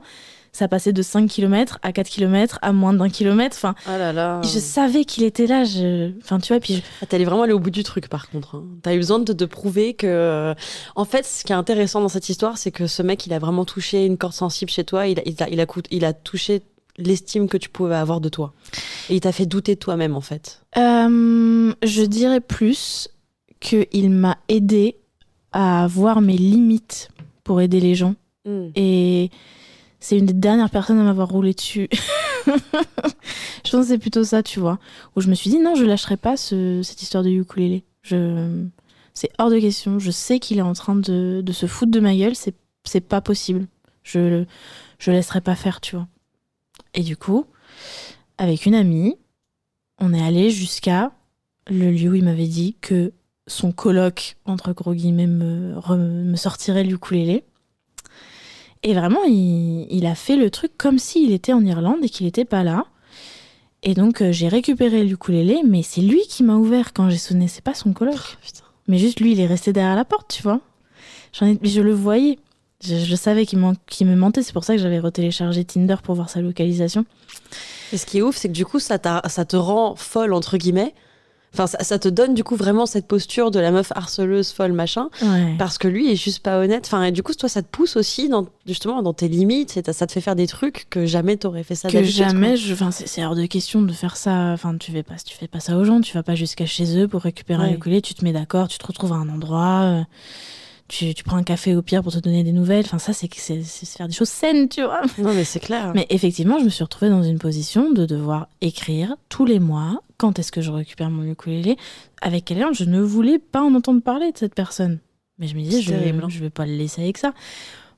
[0.57, 3.55] ça passait de 5 km à 4 km à moins d'un kilomètre.
[3.55, 4.41] Enfin, Ah là là.
[4.43, 5.63] je savais qu'il était là.
[5.63, 6.11] Je...
[6.23, 8.55] Enfin, tu vois, puis je- Ah, allé vraiment aller au bout du truc, par contre.
[8.55, 8.63] hein.
[8.81, 10.55] T'as eu besoin de, de prouver que.
[10.95, 13.39] En fait, ce qui est intéressant dans cette histoire, c'est que ce mec, il a
[13.39, 15.07] vraiment touché une corde sensible chez toi.
[15.07, 16.63] Il a, il a, il a, il a touché
[16.97, 18.53] l'estime que tu pouvais avoir de toi.
[19.11, 20.63] Et il t'a fait douter de toi-même, en fait.
[20.77, 23.09] Euh, je dirais plus
[23.59, 24.97] qu'il m'a aidé
[25.51, 27.09] à voir mes limites
[27.43, 28.15] pour aider les gens.
[28.75, 29.29] Et
[29.99, 31.89] c'est une des dernières personnes à m'avoir roulé dessus.
[32.45, 34.79] je pense que c'est plutôt ça, tu vois.
[35.15, 37.83] Où je me suis dit, non, je lâcherai pas ce- cette histoire de ukulélé.
[38.01, 38.65] Je...
[39.13, 39.97] C'est hors de question.
[39.99, 42.35] Je sais qu'il est en train de, se foutre de ma gueule.
[42.35, 43.67] C'est, c'est pas possible.
[44.03, 44.45] Je
[44.99, 46.07] je laisserai pas faire, tu vois.
[46.93, 47.45] Et du coup,
[48.37, 49.15] avec une amie,
[49.99, 51.11] on est allé jusqu'à
[51.67, 53.13] le lieu où il m'avait dit que
[53.47, 57.43] son coloc, entre gros guillemets, me, me sortirait le ukulélé.
[58.83, 62.25] Et vraiment, il, il a fait le truc comme s'il était en Irlande et qu'il
[62.25, 62.85] n'était pas là.
[63.83, 67.17] Et donc, euh, j'ai récupéré le ukulélé, mais c'est lui qui m'a ouvert quand j'ai
[67.17, 68.15] sonné, c'est pas son coloc.
[68.15, 68.63] Oh.
[68.87, 70.61] Mais juste lui, il est resté derrière la porte, tu vois.
[71.33, 72.39] J'en ai, je le voyais.
[72.83, 74.43] Je, je savais qu'il me mentait.
[74.43, 77.05] C'est pour ça que j'avais retéléchargé Tinder pour voir sa localisation.
[77.93, 80.57] Et ce qui est ouf, c'est que du coup, ça, ça te rend folle, entre
[80.57, 80.93] guillemets.
[81.53, 84.73] Enfin, ça, ça te donne du coup vraiment cette posture de la meuf harceleuse, folle,
[84.73, 85.09] machin.
[85.23, 85.55] Ouais.
[85.57, 86.83] Parce que lui est juste pas honnête.
[86.85, 89.77] Enfin, et du coup, toi, ça te pousse aussi dans, justement dans tes limites.
[89.77, 92.73] Et ça te fait faire des trucs que jamais t'aurais fait ça que jamais, je,
[92.73, 94.51] enfin, c'est hors de question de faire ça.
[94.53, 96.01] Enfin, tu fais pas, tu fais pas ça aux gens.
[96.01, 97.73] Tu vas pas jusqu'à chez eux pour récupérer un Ouais.
[97.75, 98.01] ukulélé.
[98.01, 99.81] Tu te mets d'accord, tu te retrouves à un endroit.
[99.83, 100.01] euh,
[100.87, 102.85] tu, tu prends un café au pire pour te donner des nouvelles.
[102.85, 105.01] Enfin, ça, c'est faire des choses saines, tu vois.
[105.17, 105.91] Non, mais c'est clair.
[105.93, 110.01] Mais effectivement, je me suis retrouvée dans une position de devoir écrire tous les mois
[110.17, 111.77] quand est-ce que je récupère mon ukulélé,
[112.21, 112.71] avec quelqu'un.
[112.73, 114.99] Je ne voulais pas en entendre parler de cette personne.
[115.37, 116.29] Mais je me disais, je, terrible, hein.
[116.29, 117.33] je vais pas le laisser avec ça.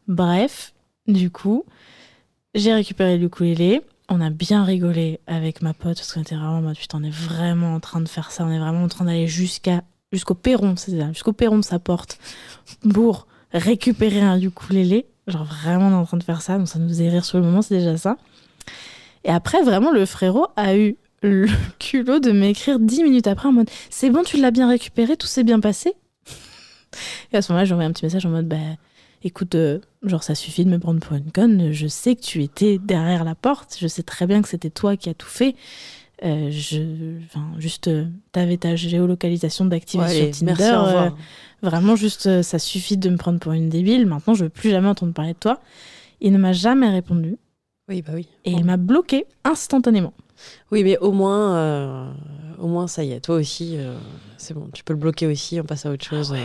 [0.08, 0.74] Bref,
[1.08, 1.64] du coup,
[2.56, 3.82] j'ai récupéré le ukulélé.
[4.10, 7.04] On a bien rigolé avec ma pote parce qu'on était vraiment en mode putain, on
[7.04, 8.44] est vraiment en train de faire ça.
[8.44, 12.20] On est vraiment en train d'aller jusqu'à jusqu'au perron, c'est jusqu'au perron de sa porte
[12.94, 15.06] pour récupérer un ukulélé.
[15.28, 17.62] Genre vraiment en train de faire ça, donc ça nous faisait rire sur le moment,
[17.62, 18.18] c'est déjà ça.
[19.24, 21.48] Et après, vraiment, le frérot a eu le
[21.80, 25.28] culot de m'écrire dix minutes après en mode C'est bon, tu l'as bien récupéré, tout
[25.28, 25.94] s'est bien passé?
[27.32, 28.58] Et à ce moment-là, j'ai envoyé un petit message en mode Bah
[29.24, 32.42] écoute, euh, genre ça suffit de me prendre pour une conne, je sais que tu
[32.42, 35.56] étais derrière la porte, je sais très bien que c'était toi qui as tout fait.
[36.24, 40.44] Euh, je, enfin, juste, euh, t'avais ta géolocalisation Ouais, sur Tinder.
[40.44, 41.10] merci, euh,
[41.62, 44.06] Vraiment, juste, ça suffit de me prendre pour une débile.
[44.06, 45.60] Maintenant, je veux plus jamais entendre parler de toi.
[46.22, 47.38] Il ne m'a jamais répondu
[47.90, 48.28] Oui, bah oui.
[48.46, 50.14] et il m'a bloqué instantanément.
[50.72, 52.12] Oui, mais au moins, euh,
[52.60, 53.20] au moins, ça y est.
[53.22, 53.78] Toi aussi,
[54.38, 54.68] c'est bon.
[54.74, 55.60] Tu peux le bloquer aussi.
[55.60, 56.34] On passe à autre chose.
[56.34, 56.38] euh.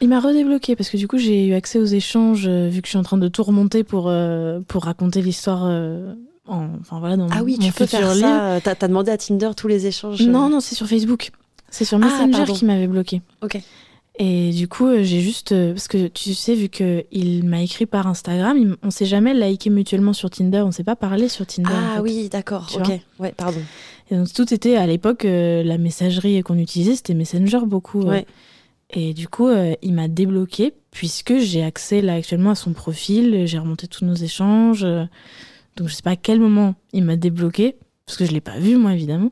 [0.00, 2.86] Il m'a redébloqué parce que du coup, j'ai eu accès aux échanges euh, vu que
[2.86, 5.64] je suis en train de tout remonter pour, euh, pour raconter l'histoire.
[5.66, 6.14] euh,
[6.48, 8.60] en- enfin voilà, dans Ah oui, mon tu peux faire ça.
[8.62, 10.20] T'as demandé à Tinder tous les échanges.
[10.22, 10.26] euh.
[10.26, 11.30] Non, non, c'est sur Facebook.
[11.70, 12.54] C'est sur Ah, Messenger pardon.
[12.54, 13.20] qui m'avait bloqué.
[13.42, 13.60] Ok.
[14.20, 15.52] Et du coup, euh, j'ai juste.
[15.52, 19.32] euh, parce que tu sais, vu qu'il m'a écrit par Instagram, il on s'est jamais
[19.32, 21.68] liké mutuellement sur Tinder, on s'est pas parlé sur Tinder.
[21.70, 22.00] en Ah fait.
[22.00, 22.66] oui, d'accord.
[22.74, 22.90] Ok.
[23.20, 23.60] Ouais, pardon.
[24.10, 28.00] Et donc tout était à l'époque, euh, la messagerie qu'on utilisait, c'était Messenger beaucoup.
[28.02, 28.06] euh.
[28.10, 28.26] Ouais.
[28.90, 33.46] Et du coup, euh, il m'a débloqué puisque j'ai accès là actuellement à son profil,
[33.46, 34.84] j'ai remonté tous nos échanges.
[35.78, 38.58] Donc je sais pas à quel moment il m'a débloqué, parce que je l'ai pas
[38.58, 39.30] vu moi évidemment.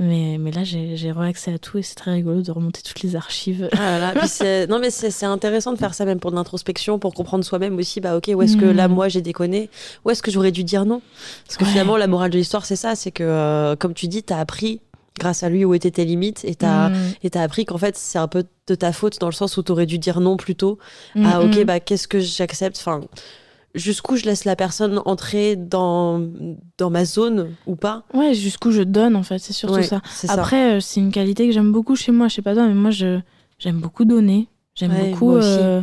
[0.00, 3.14] Mais, mais là, j'ai re-accès à tout et c'est très rigolo de remonter toutes les
[3.14, 3.68] archives.
[3.78, 4.28] Ah là puis
[4.68, 8.00] non mais c'est intéressant de faire ça même pour de l'introspection, pour comprendre soi-même aussi.
[8.00, 9.70] Bah ok, où est-ce que là moi j'ai déconné
[10.04, 11.00] Où est-ce que j'aurais dû dire non?
[11.46, 11.70] Parce que Ouais.
[11.70, 14.80] finalement la morale de l'histoire c'est ça, c'est que euh, comme tu dis, t'as appris
[15.20, 17.28] grâce à lui où étaient tes limites et t'as Mm.
[17.30, 19.86] t'as appris qu'en fait c'est un peu de ta faute dans le sens où t'aurais
[19.86, 20.76] dû dire non plus tôt.
[21.14, 21.64] Mm, Ah ok, mm.
[21.64, 22.78] bah qu'est-ce que j'accepte?
[22.80, 23.00] Enfin,
[23.74, 26.20] jusqu'où je laisse la personne entrer dans
[26.78, 30.00] dans ma zone ou pas Ouais, jusqu'où je donne en fait, c'est surtout Ouais, ça.
[30.28, 32.74] Après, euh, c'est une qualité que j'aime beaucoup chez moi, je sais pas toi, mais
[32.74, 33.20] moi je
[33.58, 34.48] j'aime beaucoup donner.
[34.76, 35.26] J'aime Ouais, beaucoup.
[35.30, 35.58] moi aussi.
[35.60, 35.82] euh,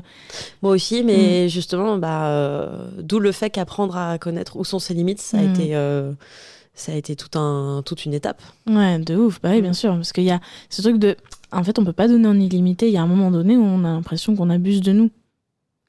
[0.61, 1.05] Moi aussi, Mm.
[1.05, 5.37] mais justement, bah, euh, d'où le fait qu'apprendre à connaître où sont ses limites, ça
[5.37, 5.49] a Mm.
[5.53, 6.11] été, euh,
[6.73, 8.41] ça a été tout un, toute une étape.
[8.67, 9.39] Ouais, de ouf.
[9.41, 9.75] Bah oui, bien Mm.
[9.75, 9.93] sûr.
[9.95, 11.15] Parce qu'il y a ce truc de.
[11.53, 12.87] En fait, on peut pas donner en illimité.
[12.87, 15.09] Il y a un moment donné où on a l'impression qu'on abuse de nous.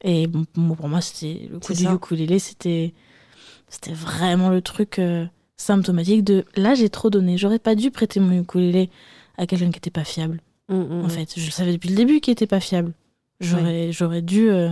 [0.04, 1.92] Et bon, pour moi, c'était le coup du ça.
[1.94, 2.92] ukulélé, c'était.
[3.68, 5.24] C'était vraiment le truc euh,
[5.56, 7.38] symptomatique de là, j'ai trop donné.
[7.38, 8.90] J'aurais pas dû prêter mon ukulélé
[9.38, 10.40] à quelqu'un qui était pas fiable.
[10.68, 12.92] Mm, mm, En fait, je le savais depuis le début qu'il était pas fiable.
[13.40, 14.70] J'aurais j'aurais dû euh,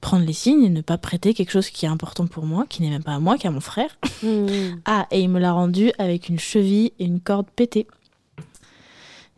[0.00, 2.82] prendre les signes et ne pas prêter quelque chose qui est important pour moi, qui
[2.82, 3.96] n'est même pas à moi, qui est à mon frère.
[4.24, 4.80] mm, mm.
[4.84, 7.86] Ah, et il me l'a rendu avec une cheville et une corde pétée.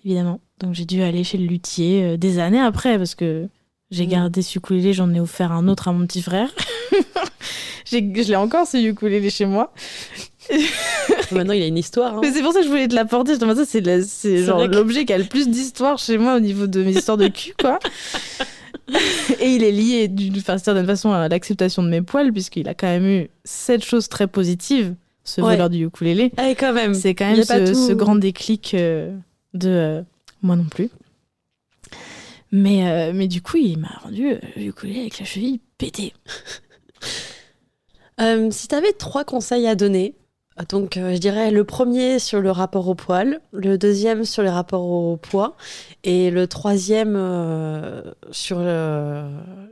[0.05, 0.41] Évidemment.
[0.61, 3.49] Donc j'ai dû aller chez le luthier euh, des années après parce que
[3.91, 4.11] j'ai Mm.
[4.11, 6.49] gardé ce ukulélé, j'en ai offert un autre à mon petit frère.
[7.87, 9.73] Je l'ai encore ce ukulélé chez moi.
[11.33, 12.17] Maintenant, il a une histoire.
[12.17, 12.21] hein.
[12.23, 13.37] Mais c'est pour ça que je voulais te l'apporter.
[13.37, 14.01] Ça, c'est la-
[14.45, 17.17] genre que- l'objet qui a le plus d'histoire chez moi au niveau de mes histoires
[17.17, 17.79] de cul, quoi.
[19.41, 22.75] Et il est lié d'une enfin, certaine façon à l'acceptation de mes poils, puisqu'il a
[22.75, 25.53] quand même eu cette chose très positive, ce Ouais.
[25.53, 26.33] voleur du ukulélé.
[26.37, 26.95] Allez, quand même.
[26.95, 29.17] C'est quand même ce grand déclic euh,
[29.55, 30.03] de euh,
[30.43, 30.91] moi non plus.
[32.53, 36.13] Mais, euh, mais du coup, il m'a rendu euh, le ukulélé avec la cheville pétée.
[38.21, 40.15] Euh, si tu avais trois conseils à donner,
[40.69, 44.51] donc euh, je dirais le premier sur le rapport au poil, le deuxième sur le
[44.51, 45.57] rapport au poids,
[46.05, 47.15] et le troisième
[48.31, 49.25] sur le-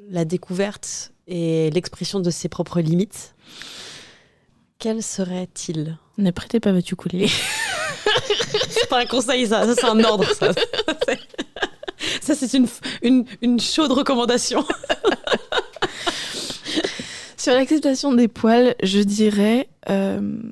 [0.09, 3.35] la découverte et l'expression de ses propres limites,
[4.79, 5.99] quel serait-il?
[6.17, 7.29] Ne prêtez pas votre ukulélé.
[8.71, 10.25] C'est pas un conseil, ça, ça c'est un ordre.
[10.33, 10.53] Ça,
[12.21, 12.67] ça c'est une,
[13.03, 14.65] une, une chaude recommandation.
[17.37, 20.43] Sur l'acceptation des poils, je dirais euh,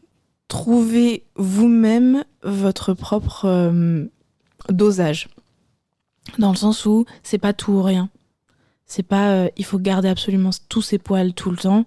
[0.49, 4.07] trouver vous-même votre propre euh,
[4.69, 5.29] dosage.
[6.39, 8.09] Dans le sens où c'est pas tout ou rien.
[8.87, 11.87] C'est pas euh, il faut garder absolument tous ses poils tout le temps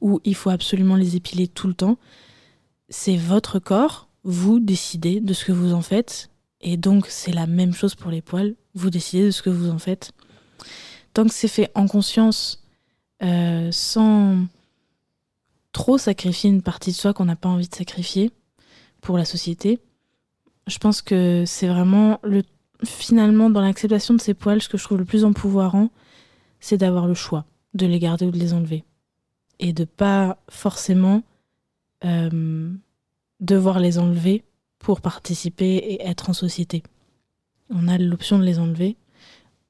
[0.00, 1.98] ou il faut absolument les épiler tout le temps.
[2.88, 7.46] C'est votre corps, vous décidez de ce que vous en faites et donc c'est la
[7.46, 10.12] même chose pour les poils, vous décidez de ce que vous en faites.
[11.14, 12.62] Tant que c'est fait en conscience,
[13.22, 14.46] euh, sans
[15.72, 18.30] trop sacrifier une partie de soi qu'on n'a pas envie de sacrifier
[19.00, 19.80] pour la société,
[20.66, 22.42] je pense que c'est vraiment le
[22.84, 25.90] finalement dans l'acceptation de ces poils, ce que je trouve le plus empouvoirant,
[26.60, 28.84] c'est d'avoir le choix de les garder ou de les enlever
[29.58, 31.22] et de pas forcément
[32.04, 32.72] euh,
[33.40, 34.44] devoir les enlever
[34.78, 36.82] pour participer et être en société.
[37.70, 38.96] On a l'option de les enlever,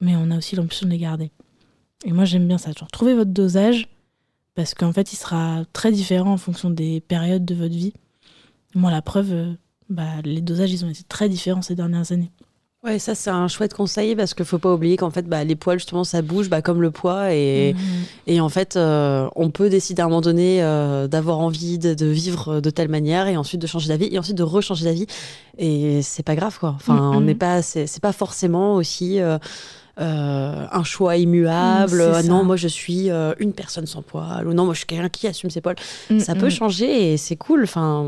[0.01, 1.31] mais on a aussi l'option de les garder.
[2.05, 3.89] Et moi j'aime bien ça, genre trouver votre dosage,
[4.55, 7.93] parce qu'en fait il sera très différent en fonction des périodes de votre vie.
[8.75, 9.53] Moi la preuve, euh,
[9.89, 12.31] bah, les dosages ils ont été très différents ces dernières années.
[12.85, 15.57] Ouais, ça c'est un chouette conseil parce qu'il faut pas oublier qu'en fait bah, les
[15.57, 17.81] poils justement ça bouge bah, comme le poids et, Mhm.
[18.29, 21.93] et en fait euh, on peut décider à un moment donné euh, d'avoir envie de,
[21.95, 25.07] de vivre de telle manière et ensuite de changer d'avis et ensuite de rechanger d'avis
[25.59, 26.71] et c'est pas grave quoi.
[26.77, 27.17] Enfin Mhm.
[27.17, 29.39] on n'est pas c'est pas forcément aussi euh,
[29.99, 31.97] euh, un choix immuable.
[32.01, 34.79] Mm, Ah non moi je suis euh, une personne sans poils ou non moi je
[34.79, 35.75] suis quelqu'un qui assume ses poils.
[36.21, 36.41] Ça Mhm.
[36.41, 37.65] peut changer et c'est cool.
[37.65, 38.07] Enfin,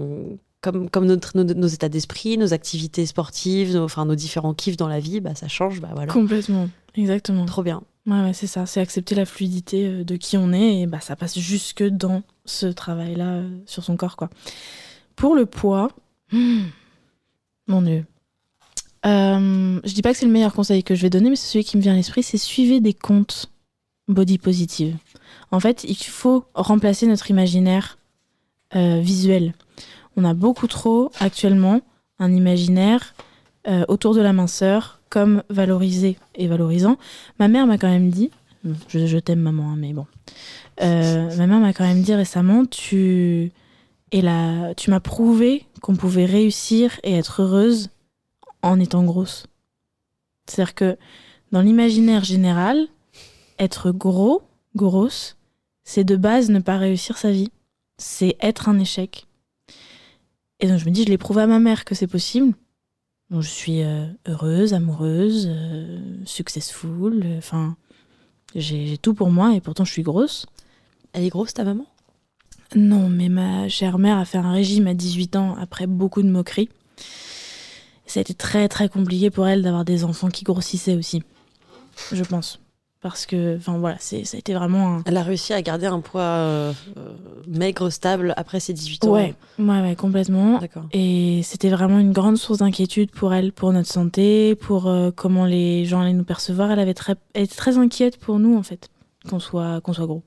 [0.61, 4.77] comme, comme notre, nos, nos états d'esprit, nos activités sportives, nos, enfin, nos différents kiffs
[4.77, 5.81] dans la vie, bah, ça change.
[5.81, 6.12] Bah, voilà.
[6.12, 7.46] Complètement, exactement.
[7.46, 7.83] Trop bien.
[8.07, 11.01] Ouais, ouais, c'est ça, c'est accepter la fluidité euh, de qui on est et bah
[11.01, 14.31] ça passe jusque dans ce travail-là euh, sur son corps, quoi.
[15.16, 15.90] Pour le poids,
[16.33, 16.62] hmm,
[17.66, 18.07] mon dieu.
[19.07, 21.53] Euh, je dis pas que c'est le meilleur conseil que je vais donner, mais c'est
[21.53, 23.51] celui qui me vient à l'esprit, c'est suivez des comptes
[24.09, 24.96] body positive.
[25.51, 27.99] En fait, il faut remplacer notre imaginaire
[28.75, 29.55] euh, visuel.
[30.21, 31.81] On a beaucoup trop actuellement
[32.19, 33.15] un imaginaire
[33.67, 36.99] euh, autour de la minceur comme valorisé et valorisant.
[37.39, 38.31] Ma mère m'a quand même dit,
[38.89, 40.07] je, t'aime maman, hein, mais bon,
[40.83, 43.51] Euh, ma mère m'a quand même dit récemment, tu,
[44.13, 44.23] et
[44.77, 47.89] tu m'as prouvé qu'on pouvait réussir et être heureuse
[48.61, 49.47] en étant grosse.
[50.47, 50.99] C'est-à-dire que
[51.51, 52.89] dans l'imaginaire général,
[53.59, 54.43] être gros,
[54.77, 55.39] grosse,
[55.83, 57.51] c'est de base ne pas réussir sa vie.
[57.97, 59.27] C'est être un échec.
[60.61, 62.55] Et donc je me dis, je l'ai prouvé à ma mère que c'est possible.
[63.31, 67.77] Donc je suis euh, heureuse, amoureuse, euh, successful, euh, enfin,
[68.55, 70.46] j'ai j'ai tout pour moi et pourtant je suis grosse.
[71.12, 71.87] Elle est grosse, ta maman?
[72.75, 76.29] Non, mais ma chère mère a fait un régime à 18 ans après beaucoup de
[76.29, 76.68] moqueries.
[78.07, 81.23] Ça a été très très compliqué pour elle d'avoir des enfants qui grossissaient aussi,
[82.12, 82.61] je pense.
[83.03, 85.03] Parce que, enfin voilà, c'est- ça a été vraiment un...
[85.07, 87.15] Elle a réussi à garder un poids euh, euh,
[87.49, 89.13] maigre, stable après ses 18 ans.
[89.13, 90.59] Ouais, ouais, ouais, complètement.
[90.59, 90.85] D'accord.
[90.93, 95.47] Et c'était vraiment une grande source d'inquiétude pour elle, pour notre santé, pour euh, comment
[95.47, 96.71] les gens allaient nous percevoir.
[96.73, 98.91] Elle avait très, elle était très inquiète pour nous en fait,
[99.31, 100.23] qu'on soit, qu'on soit gros.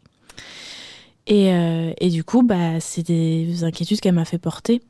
[1.27, 4.81] Et, euh, et du coup, bah, c'est des inquiétudes qu'elle m'a fait porter.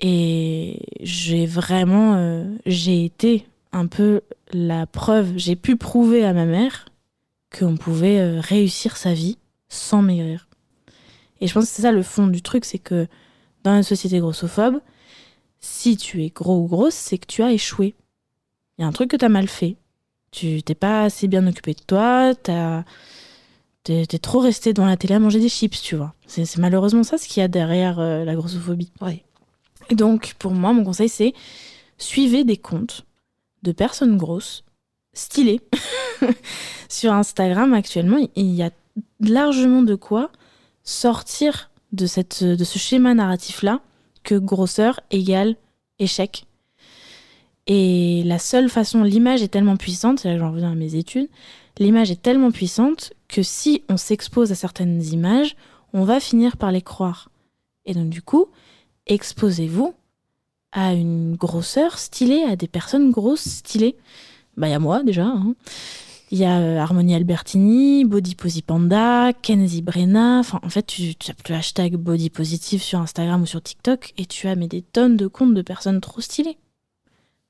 [0.00, 4.20] Et j'ai vraiment, j'ai été un peu
[4.52, 5.32] la preuve.
[5.36, 6.86] J'ai pu prouver à ma mère
[7.58, 9.38] qu'on pouvait euh, réussir sa vie
[9.68, 10.48] sans maigrir.
[11.40, 13.06] Et je pense que c'est ça le fond du truc, c'est que
[13.64, 14.80] dans une société grossophobe,
[15.60, 17.94] si tu es gros ou grosse, c'est que tu as échoué.
[18.78, 19.76] Il y a un truc que tu as mal fait.
[20.30, 22.84] Tu t'es pas assez bien occupé de toi, t'as-
[23.84, 26.14] t'es t'es trop resté dans la télé à manger des chips, tu vois.
[26.26, 28.92] C'est c'est malheureusement ça ce qu'il y a derrière euh, la grossophobie.
[29.00, 29.24] Ouais.
[29.90, 31.32] Et donc, pour moi, mon conseil, c'est
[31.98, 33.06] suivez des comptes
[33.62, 34.64] de personnes grosses,
[35.16, 35.60] stylées.
[36.88, 38.70] Sur Instagram, actuellement, il y a
[39.20, 40.30] largement de quoi
[40.82, 43.80] sortir de, cette, de ce schéma narratif-là
[44.22, 45.56] que grosseur égale
[45.98, 46.46] échec.
[47.66, 50.94] Et la seule façon, l'image est tellement puissante, c'est là que j'en reviens à mes
[50.94, 51.28] études,
[51.78, 55.56] l'image est tellement puissante que si on s'expose à certaines images,
[55.92, 57.30] on va finir par les croire.
[57.84, 58.46] Et donc du coup,
[59.06, 59.94] exposez-vous
[60.72, 63.96] à une grosseur stylée, à des personnes grosses stylées.
[64.56, 65.24] Bah il y a moi déjà.
[65.26, 65.54] hein.
[66.32, 70.40] Il y a euh, Harmonie Albertini, Body Posy Panda, Kenzie Brenna.
[70.40, 74.12] Enfin, en fait, tu, tu tapes le hashtag Body Positive sur Instagram ou sur TikTok
[74.18, 76.58] et tu as mais des tonnes de comptes de personnes trop stylées.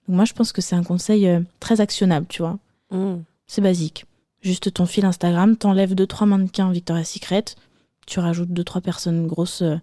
[0.06, 2.58] Donc moi, je pense que c'est un conseil euh, très actionnable, tu vois.
[2.90, 3.14] Mmh.
[3.46, 4.04] C'est basique.
[4.42, 7.44] juste ton fil Instagram, t'enlèves deux trois mannequins Victoria's Secret,
[8.06, 9.76] tu rajoutes deux trois personnes grosses euh,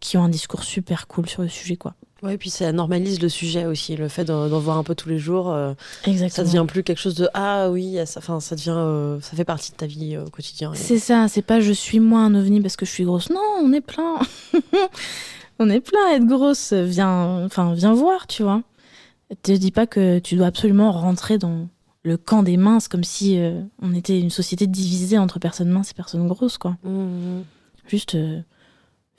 [0.00, 1.94] qui ont un discours super cool sur le sujet quoi.
[2.22, 5.18] Ouais, puis ça normalise le sujet aussi, le fait d'en voir un peu tous les
[5.18, 5.50] jours.
[5.50, 5.72] euh,
[6.04, 6.46] ça Exactement.
[6.46, 9.70] devient plus quelque chose de ah oui, ça, enfin, ça devient, euh, ça fait partie
[9.72, 10.72] de ta vie euh, au quotidien.
[10.74, 13.30] C'est ça, c'est pas je suis moi un ovni parce que je suis grosse.
[13.30, 14.16] Non, on est plein.
[15.58, 16.72] on est plein à être grosse.
[16.74, 18.62] Viens, enfin, viens voir, tu vois.
[19.42, 21.68] Te dis pas que tu dois absolument rentrer dans
[22.02, 25.90] le camp des minces comme si euh, on était une société divisée entre personnes minces
[25.92, 26.76] et personnes grosses, quoi.
[26.84, 27.44] Mhm.
[27.86, 28.40] Juste, euh,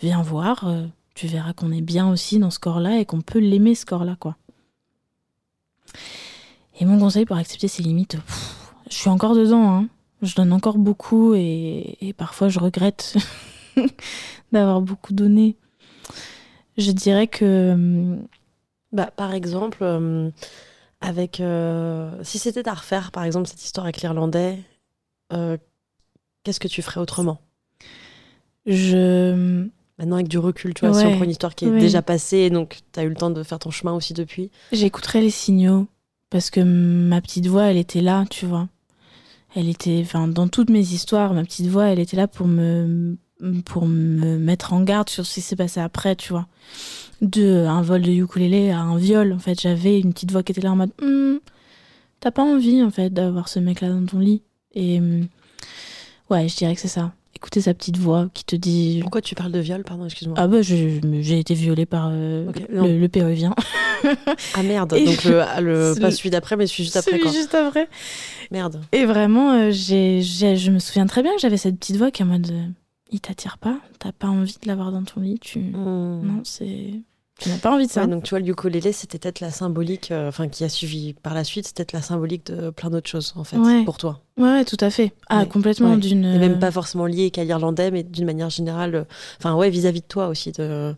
[0.02, 0.66] viens voir.
[1.22, 4.16] Tu verras qu'on est bien aussi dans ce corps-là et qu'on peut l'aimer, ce corps-là,
[4.20, 4.38] quoi.
[6.80, 8.18] Et mon conseil pour accepter ses limites,
[8.90, 9.88] je suis encore dedans, hein.
[10.24, 13.18] Je donne encore beaucoup et, parfois je regrette
[14.52, 15.58] d'avoir beaucoup donné.
[16.80, 17.74] Je dirais que.
[17.74, 18.26] hum,
[18.92, 20.32] Bah, par exemple, euh,
[21.02, 24.58] avec euh, si c'était à refaire, par exemple cette histoire avec l'Irlandais,
[25.34, 25.56] euh,
[26.44, 27.40] qu'est-ce que tu ferais autrement?
[28.66, 29.70] Je.
[30.02, 31.80] Maintenant avec du recul, tu vois, si on Ouais, prend une histoire qui est ouais.
[31.80, 34.50] déjà passée, donc tu as eu le temps de faire ton chemin aussi depuis.
[34.72, 35.86] J'écouterai les signaux
[36.32, 38.68] parce que ma petite voix, elle était là, tu vois.
[39.56, 43.16] Elle était, enfin, dans toutes mes histoires, ma petite voix, elle était là pour me,
[43.66, 46.48] pour me mettre en garde sur ce qui s'est passé après, tu vois.
[47.22, 50.52] De un vol de ukulélé à un viol, en fait, j'avais une petite voix qui
[50.54, 51.38] était là en mode, Hmm,
[52.22, 54.42] t'as pas envie, en fait, d'avoir ce mec-là dans ton lit.
[54.74, 55.28] Et hum,
[56.32, 57.14] ouais, je dirais que c'est ça.
[57.42, 60.36] Écouter sa petite voix qui te dit, Pourquoi tu parles de viol Pardon, excuse-moi.
[60.40, 63.56] ah bah, j'ai été violée par euh, le, le péruvien.
[64.56, 67.24] Ah merde, Et- donc le, le- C'est pas celui d'après, mais celui juste après Celui
[67.24, 67.32] quoi.
[67.32, 67.88] juste après.
[68.50, 68.82] Merde.
[68.92, 72.22] Et vraiment, euh, j'ai- je me souviens très bien que j'avais cette petite voix qui
[72.24, 72.66] est en mode euh,
[73.12, 75.60] il t'attire pas, t'as pas envie de l'avoir dans ton lit, tu.
[75.60, 76.22] Hmm.
[76.24, 76.94] Non, c'est.
[77.42, 78.02] Tu n'as pas envie de ça.
[78.02, 81.14] Ouais, donc tu vois, le ukulélé, c'était peut-être la symbolique, euh, enfin qui a suivi
[81.14, 83.84] par la suite, c'était peut-être la symbolique de plein d'autres choses en fait, Ouais.
[83.84, 84.20] pour toi.
[84.38, 85.12] ouais, tout à fait.
[85.30, 85.48] Ah, Ouais.
[85.48, 86.26] complètement d'une.
[86.26, 89.04] Et même pas forcément lié qu'à l'irlandais, mais d'une manière générale, euh,
[89.40, 90.52] enfin ouais, vis-à-vis de toi aussi.
[90.52, 90.96] De,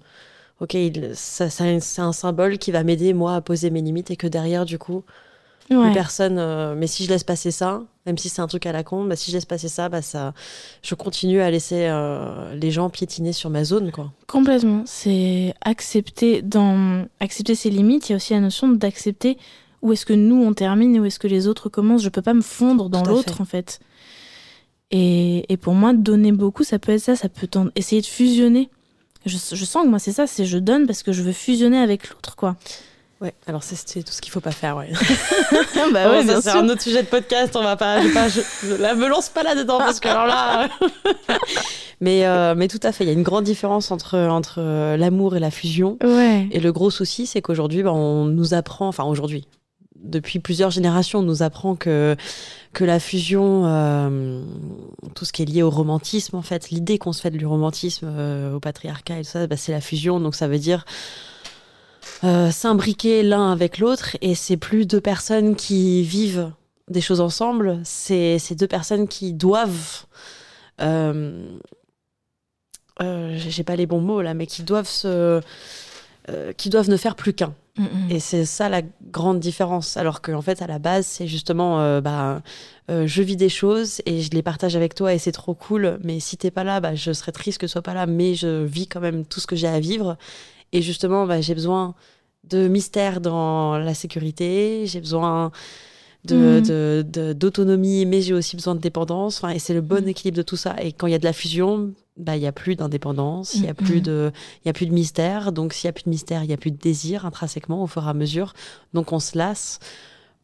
[0.59, 4.11] ok, il- ça, ça- c'est un symbole qui va m'aider moi à poser mes limites
[4.11, 5.03] et que derrière, du coup,
[5.69, 5.85] Ouais.
[5.85, 6.37] plus personne.
[6.37, 9.05] euh, mais si je laisse passer ça, même si c'est un truc à la con,
[9.05, 10.33] bah, si je laisse passer ça, bah ça,
[10.81, 14.11] je continue à laisser euh, les gens piétiner sur ma zone, quoi.
[14.27, 14.83] Complètement.
[14.85, 18.09] C'est accepter dans accepter ses limites.
[18.09, 19.37] Il y a aussi la notion d'accepter
[19.81, 22.03] où est-ce que nous on termine et où est-ce que les autres commencent.
[22.03, 23.79] Je peux pas me fondre dans l'autre en fait.
[24.91, 27.15] Et, et pour moi, donner beaucoup, ça peut être ça.
[27.15, 28.69] Ça peut essayer de fusionner.
[29.25, 30.27] Je, je sens que moi c'est ça.
[30.27, 32.57] C'est je donne parce que je veux fusionner avec l'autre quoi.
[33.23, 34.89] Ouais, alors c'est tout ce qu'il faut pas faire, ouais.
[35.93, 38.01] bah Ouais, ça, c'est un autre sujet de podcast, on va pas.
[38.01, 40.67] Je, pas- je- je- là, me lance pas là-dedans parce que alors là.
[42.01, 44.97] mais, euh, mais tout à fait, il y a une grande différence entre, entre euh,
[44.97, 45.97] l'amour et la fusion.
[46.03, 46.47] Ouais.
[46.51, 49.47] Et le gros souci, c'est qu'aujourd'hui, bah, on nous apprend, enfin aujourd'hui,
[50.03, 52.17] depuis plusieurs générations, on nous apprend que,
[52.73, 54.43] que la fusion, euh,
[55.15, 58.07] tout ce qui est lié au romantisme, en fait, l'idée qu'on se fait du romantisme,
[58.11, 60.19] euh, au patriarcat et tout ça, bah, c'est la fusion.
[60.19, 60.83] Donc ça veut dire
[62.23, 64.17] euh, s'imbriquer l'un avec l'autre.
[64.21, 66.51] Et c'est plus deux personnes qui vivent
[66.89, 70.05] des choses ensemble, c'est deux personnes qui doivent.
[70.81, 71.57] Euh,
[73.01, 75.41] euh, j'ai pas les bons mots là, mais qui doivent se,
[76.57, 77.53] qui doivent ne faire plus qu'un.
[77.77, 78.11] Mm.
[78.11, 79.97] Et c'est ça la grande différence.
[79.97, 82.41] Alors qu'en fait, à la base, c'est justement, bah,
[82.89, 85.99] je vis des choses et je les partage avec toi et c'est trop cool.
[86.03, 88.35] Mais si t'es pas là, bah, je serais triste que tu sois pas là, mais
[88.35, 90.17] je vis quand même tout ce que j'ai à vivre.
[90.73, 91.95] Et justement, bah, j'ai besoin
[92.49, 95.51] de mystère dans la sécurité, j'ai besoin
[96.25, 96.61] de, Mhm.
[96.67, 99.37] de- de- d'autonomie, mais j'ai aussi besoin de dépendance.
[99.37, 100.09] Enfin, et c'est le bon Mhm.
[100.09, 100.75] équilibre de tout ça.
[100.81, 103.63] Et quand il y a de la fusion, bah, il y a plus d'indépendance, il
[103.65, 103.75] y a Mhm.
[103.75, 104.31] plus de,
[104.65, 105.51] y a plus de mystère.
[105.51, 107.87] Donc, s'il y a plus de mystère, il y a plus de désir intrinsèquement au
[107.87, 108.53] fur et à mesure.
[108.93, 109.79] Donc, on se lasse.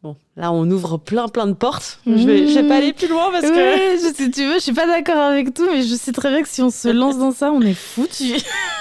[0.02, 2.00] Bon, là, on ouvre plein, plein de portes.
[2.06, 3.54] Je vais, je vais pas aller plus loin parce que.
[3.54, 6.42] Je- si tu veux, je suis pas d'accord avec tout, mais je sais très bien
[6.42, 8.32] que si on se lance dans ça, on est foutu.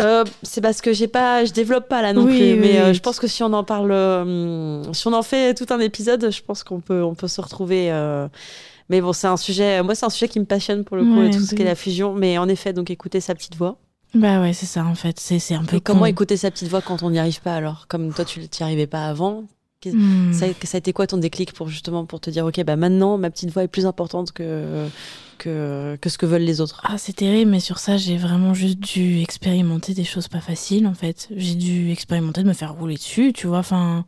[0.00, 2.52] Euh, c'est parce que j'ai pas, je développe pas là non Oui, plus.
[2.52, 2.94] oui, mais euh, oui.
[2.94, 6.30] je pense que si on en parle, euh, si on en fait tout un épisode,
[6.30, 7.90] je pense qu'on peut, on peut se retrouver.
[8.88, 9.82] Mais bon, c'est un sujet.
[9.82, 11.62] Moi, c'est un sujet qui me passionne pour le coup, Ouais, et tout ce qui
[11.62, 12.12] est la fusion.
[12.12, 13.76] Mais en effet, donc écouter sa petite voix.
[14.14, 15.20] Bah ouais, c'est ça en fait.
[15.20, 15.76] C'est un peu.
[15.76, 17.86] Et comment écouter sa petite voix quand on n'y arrive pas alors?
[17.88, 19.44] Comme toi, tu n'y arrivais pas avant.
[19.84, 20.32] Hmm.
[20.32, 22.76] Ça, a- ça a été quoi ton déclic pour justement pour te dire ok bah
[22.76, 24.88] maintenant ma petite voix est plus importante que
[25.38, 26.82] que, que ce que veulent les autres?
[26.84, 30.86] Ah, c'est terrible, mais sur ça, j'ai vraiment juste dû expérimenter des choses pas faciles,
[30.86, 31.28] en fait.
[31.34, 33.60] J'ai dû expérimenter de me faire rouler dessus, tu vois.
[33.60, 34.04] Enfin,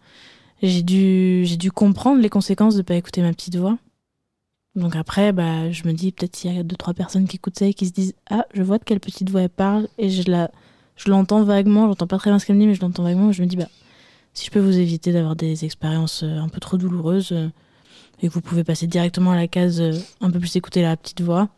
[0.63, 3.79] j'ai dû, j'ai dû comprendre les conséquences de pas écouter ma petite voix.
[4.75, 7.59] Donc après, bah, je me dis, peut-être s'il y a deux, trois personnes qui écoutent
[7.59, 10.11] ça et qui se disent, ah, je vois de quelle petite voix elle parle, et
[10.11, 10.51] je la,
[10.97, 13.31] je l'entends vaguement, j'entends pas très bien ce qu'elle me dit, mais je l'entends vaguement,
[13.31, 13.69] et je me dis, bah,
[14.35, 17.49] si je peux vous éviter d'avoir des expériences euh, un peu trop douloureuses, euh,
[18.23, 20.97] et que vous pouvez passer directement à la case euh, un peu plus écouter la
[20.97, 21.49] petite voix.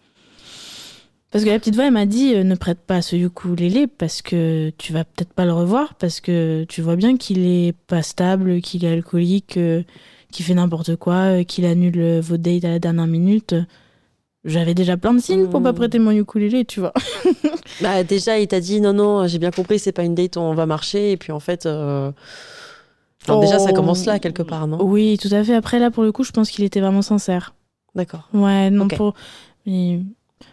[1.30, 4.70] Parce que la petite voix, elle m'a dit ne prête pas ce ukulélé parce que
[4.78, 8.60] tu vas peut-être pas le revoir parce que tu vois bien qu'il est pas stable,
[8.60, 9.58] qu'il est alcoolique,
[10.30, 13.56] qu'il fait n'importe quoi, qu'il annule vos dates à la dernière minute.
[14.44, 15.76] J'avais déjà plein de signes pour pas Mm.
[15.76, 16.92] prêter mon ukulélé, tu vois.
[17.80, 20.54] Bah, déjà, il t'a dit non, non, j'ai bien compris, c'est pas une date on
[20.54, 21.10] va marcher.
[21.10, 21.66] Et puis en fait.
[21.66, 22.12] euh,
[23.28, 23.74] enfin, Déjà, ça Oh.
[23.74, 25.54] commence là, quelque part, non Oui, tout à fait.
[25.54, 27.54] Après, là, pour le coup, je pense qu'il était vraiment sincère.
[27.94, 28.28] D'accord.
[28.32, 29.14] Ouais, non, pour.
[29.66, 30.00] Mais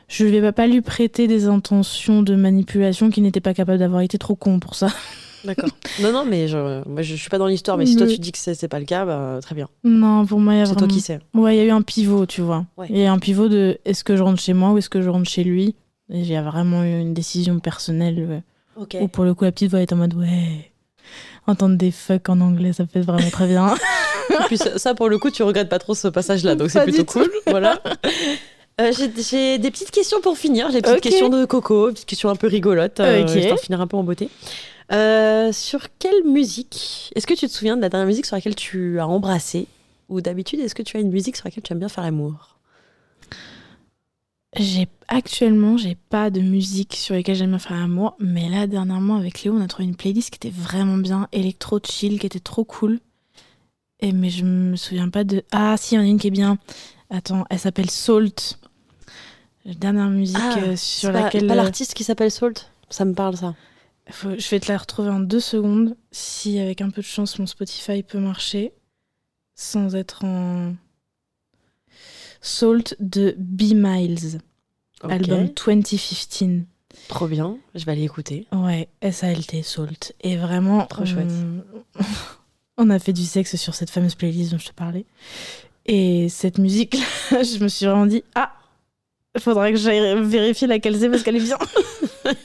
[0.07, 4.01] je ne vais pas lui prêter des intentions de manipulation qu'il n'était pas capable d'avoir.
[4.01, 4.87] Était trop con pour ça.
[5.43, 5.69] D'accord.
[6.01, 8.19] non, non, mais je, moi, je, je suis pas dans l'histoire, mais si toi tu
[8.19, 9.67] dis que c'est pas le cas, bah, très bien.
[9.83, 10.87] Non, pour moi, il y a C'est vraiment.
[10.87, 11.19] toi qui sais.
[11.33, 12.65] Ouais, il y a eu un pivot, tu vois.
[12.77, 12.85] Ouais.
[12.91, 14.89] Il y a eu un pivot de est-ce que je rentre chez moi ou est-ce
[14.89, 15.73] que je rentre chez lui?
[16.09, 18.43] Il y a vraiment eu une décision personnelle ouais,
[18.75, 18.97] Ok.
[19.01, 20.70] où pour le coup, la petite voix est en mode ouais.
[21.47, 23.73] Entendre des fuck en anglais, ça fait vraiment très bien.
[24.29, 26.83] Et puis ça, ça, pour le coup, tu regrettes pas trop ce passage-là, donc c'est
[26.83, 27.29] plutôt cool.
[27.47, 27.81] Voilà.
[28.79, 28.91] Euh,
[29.29, 30.67] j'ai- des petites questions pour finir.
[30.71, 32.99] J'ai des petites questions de Coco, des petites questions un peu rigolotes.
[32.99, 33.35] euh, Ok.
[33.35, 34.29] histoire de finir un peu en beauté.
[34.91, 38.55] Euh, sur quelle musique Est-ce que tu te souviens de la dernière musique sur laquelle
[38.55, 39.67] tu as embrassé?
[40.09, 42.55] Ou d'habitude, est-ce que tu as une musique sur laquelle tu aimes bien faire l'amour
[44.57, 49.15] J'ai actuellement, j'ai pas de musique sur lesquelles j'aime bien faire l'amour, mais là dernièrement
[49.15, 52.39] avec Léo, on a trouvé une playlist qui était vraiment bien, électro chill, qui était
[52.41, 52.99] trop cool.
[54.01, 56.27] Et mais je me souviens pas de ah si, il y en a une qui
[56.27, 56.57] est bien.
[57.09, 58.57] Attends, elle s'appelle Salt.
[59.63, 62.71] La dernière musique Ah, euh, C'est sur pas, laquelle pas euh, l'artiste qui s'appelle Salt?
[62.89, 63.55] Ça me parle ça.
[64.09, 67.37] faut- je vais te la retrouver en deux secondes si avec un peu de chance
[67.39, 68.73] mon Spotify peut marcher
[69.55, 70.73] sans être en
[72.41, 74.39] Salt de B Miles,
[75.03, 76.63] album 2015.
[77.07, 77.57] Trop bien.
[77.75, 78.47] Je vais aller écouter.
[78.51, 80.13] Ouais, SALT, Salt.
[80.21, 81.05] Et vraiment, Trop on...
[81.05, 81.31] chouette.
[82.77, 85.05] on a fait du sexe sur cette fameuse playlist dont je te parlais.
[85.85, 86.97] Et cette musique,
[87.31, 88.53] je me suis vraiment dit, ah,
[89.35, 91.57] il faudrait que j'aille vérifier laquelle c'est parce qu'elle est bien.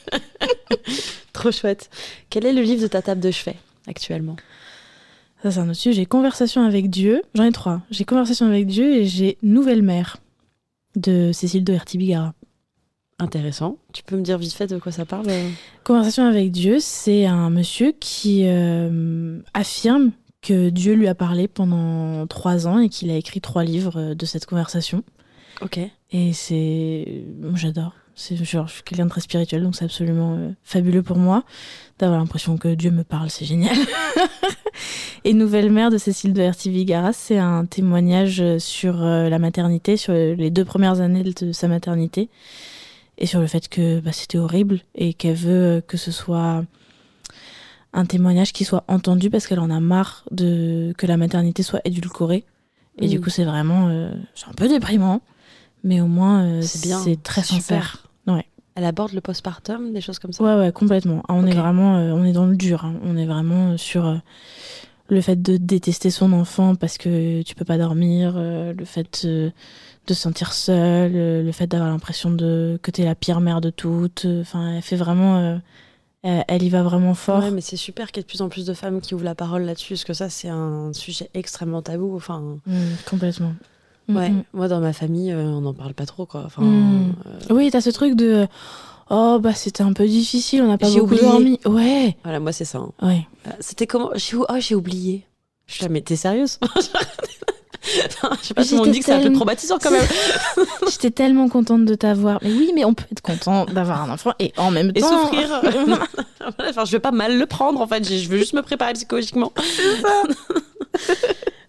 [1.33, 1.91] Trop chouette.
[2.31, 4.37] Quel est le livre de ta table de chevet actuellement?
[5.47, 5.93] Ça, c'est un autre sujet.
[5.93, 7.23] J'ai Conversation avec Dieu.
[7.37, 7.81] J'en ai trois.
[7.93, 10.17] J'ai Conversation avec Dieu et j'ai Nouvelle mère
[10.97, 12.35] de Cécile de Bigara.
[13.21, 13.77] Intéressant.
[13.93, 15.49] Tu peux me dire vite fait de quoi ça parle euh
[15.85, 20.11] Conversation avec Dieu, c'est un monsieur qui euh, affirme
[20.43, 24.15] que Dieu lui a parlé pendant trois ans et qu'il a écrit trois livres euh,
[24.17, 25.05] de cette conversation.
[25.61, 25.79] Ok.
[26.11, 27.23] Et c'est.
[27.55, 27.95] J'adore.
[28.19, 31.45] C'est genre, je suis quelqu'un de très spirituel, donc c'est absolument euh, fabuleux pour moi
[31.99, 33.77] d'avoir l'impression que Dieu me parle, c'est génial.
[35.25, 39.97] et Nouvelle mère de Cécile de Hertivigara, c'est un témoignage euh, sur euh, la maternité,
[39.99, 42.31] sur les deux premières années de sa maternité,
[43.19, 46.65] et sur le fait que bah, c'était horrible et qu'elle veut que ce soit
[47.93, 51.81] un témoignage qui soit entendu parce qu'elle en a marre de que la maternité soit
[51.85, 52.45] édulcorée.
[53.01, 53.23] Et du Mm.
[53.23, 53.89] coup, c'est vraiment.
[53.89, 55.21] euh, c'est un peu déprimant,
[55.85, 58.06] mais au moins, euh, C'est bien, c'est très sincère.
[58.77, 61.23] Elle aborde le postpartum, des choses comme ça Ouais, ouais, complètement.
[61.29, 61.97] Ah, on est vraiment.
[61.97, 62.85] euh, on est dans le dur.
[62.85, 62.95] hein.
[63.05, 64.17] On est vraiment euh, sur euh,
[65.09, 69.25] le fait de détester son enfant parce que tu peux pas dormir, euh, le fait
[69.27, 69.51] de
[70.07, 71.13] se sentir seule,
[71.45, 74.27] le fait d'avoir l'impression de que t'es la pire mère de toutes.
[74.41, 75.59] Enfin, elle fait vraiment.
[76.23, 77.43] elle, y va vraiment fort.
[77.43, 79.25] Ouais, mais c'est super qu'il y ait de plus en plus de femmes qui ouvrent
[79.25, 82.15] la parole là-dessus, parce que ça, c'est un sujet extrêmement tabou.
[82.15, 82.75] Enfin, Mm,
[83.09, 83.53] complètement.
[84.09, 86.43] Ouais, Mm, moi, dans ma famille, euh, on n'en parle pas trop, quoi.
[86.47, 87.13] Enfin, Mm.
[87.27, 88.47] euh, Oui, t'as ce truc de.
[89.09, 91.23] Oh, bah c'était un peu difficile, on n'a pas J'ai beaucoup oublié.
[91.31, 91.61] dormi.
[91.65, 92.79] Ouais, voilà, moi, c'est ça.
[92.79, 92.91] hein.
[93.03, 93.27] ouais.
[93.47, 94.37] Euh, C'était comment j'ai...
[94.37, 95.25] Oh, j'ai oublié.
[95.67, 96.59] Je suis là, mais t'es sérieuse?
[98.43, 100.05] Je sais pas si on dit que c'est un peu traumatisant quand même.
[100.91, 102.41] J'étais tellement contente de t'avoir.
[102.43, 105.23] Mais oui, mais on peut être content d'avoir un enfant et en même Et temps.
[105.29, 105.63] souffrir.
[106.69, 109.53] enfin, je vais pas mal le prendre en fait, je veux juste me préparer psychologiquement.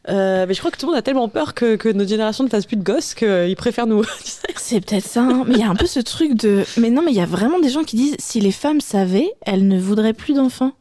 [0.10, 2.44] Euh, mais je crois que tout le monde a tellement peur que, que notre génération
[2.44, 4.04] ne fasse plus de gosses qu'ils préfèrent nous.
[4.56, 5.44] C'est peut-être ça, hein.
[5.48, 6.64] mais il y a un peu ce truc de.
[6.78, 9.32] Mais non, mais il y a vraiment des gens qui disent si les femmes savaient,
[9.42, 10.74] elles ne voudraient plus d'enfants.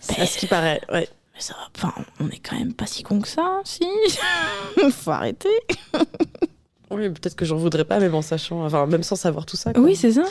[0.00, 1.08] C'est à ce qui paraît, ouais.
[1.34, 3.86] Mais ça va, enfin, on est quand même pas si con que ça, si.
[4.90, 5.48] Faut arrêter.
[6.90, 9.72] Oui, peut-être que j'en voudrais pas, même en sachant, enfin, même sans savoir tout ça.
[9.72, 9.82] quoi.
[9.82, 10.24] Oui, c'est ça.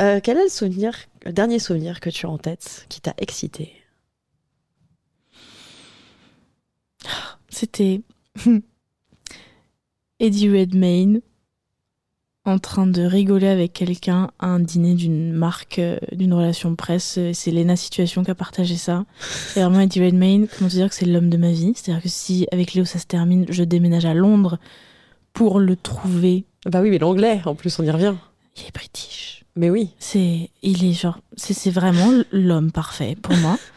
[0.00, 0.94] Euh, quel est le souvenir,
[1.26, 3.72] le dernier souvenir que tu as en tête qui t'a excité?
[7.48, 8.02] C'était
[10.20, 11.20] Eddie Redmayne
[12.44, 17.18] en train de rigoler avec quelqu'un à un dîner d'une marque, euh, d'une relation presse.
[17.32, 19.04] C'est Lena Situation qui a partagé ça.
[19.56, 21.72] Et vraiment, Eddie Redmayne, comment te dire que c'est l'homme de ma vie?
[21.74, 24.58] C'est-à-dire que si avec Léo ça se termine, je déménage à Londres
[25.32, 26.44] pour le trouver.
[26.66, 28.14] Bah oui, mais l'anglais, en plus, on y revient.
[28.56, 29.44] Il est british.
[29.56, 29.90] Mais oui.
[29.98, 33.58] C'est, il est genre, c'est c'est vraiment l'homme parfait pour moi.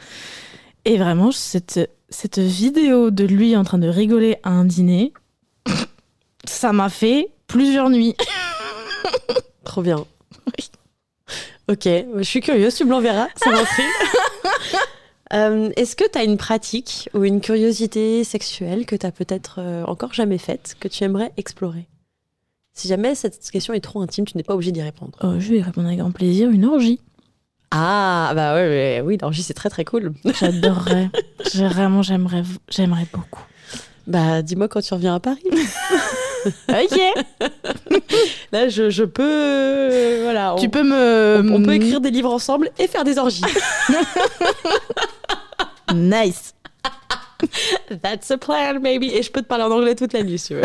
[0.86, 1.80] Et vraiment, cette,
[2.10, 5.14] cette vidéo de lui en train de rigoler à un dîner,
[6.46, 8.16] ça m'a fait plusieurs nuits.
[9.64, 10.06] Trop bien.
[11.70, 13.86] Ok, je suis curieuse, tu me l'enverras, ça m'intrigue.
[15.32, 19.56] Euh, Est-ce que tu as une pratique ou une curiosité sexuelle que tu as peut-être
[19.58, 21.88] euh, encore jamais faite, que tu aimerais explorer?
[22.74, 25.18] Si jamais cette question est trop intime, tu n'es pas obligé d'y répondre.
[25.24, 26.52] Oh, je vais y répondre avec grand plaisir.
[26.52, 27.00] Une orgie.
[27.76, 30.14] Ah, bah ouais, ouais, oui, l'orgie c'est très très cool.
[30.40, 31.10] J'adorerais.
[31.54, 33.42] J'ai- Vraiment, j'aimerais, j'aimerais beaucoup.
[34.06, 35.44] Bah dis-moi quand tu reviens à Paris.
[36.68, 37.00] Ok.
[38.52, 39.24] Là, je, je peux.
[39.24, 40.56] euh, voilà.
[40.60, 41.42] tu on- peux me.
[41.50, 43.42] on, on peut écrire des livres ensemble et faire des orgies.
[45.94, 46.54] Nice.
[48.02, 49.04] That's a plan, maybe.
[49.06, 50.62] Et je peux te parler en anglais toute la nuit, si tu veux.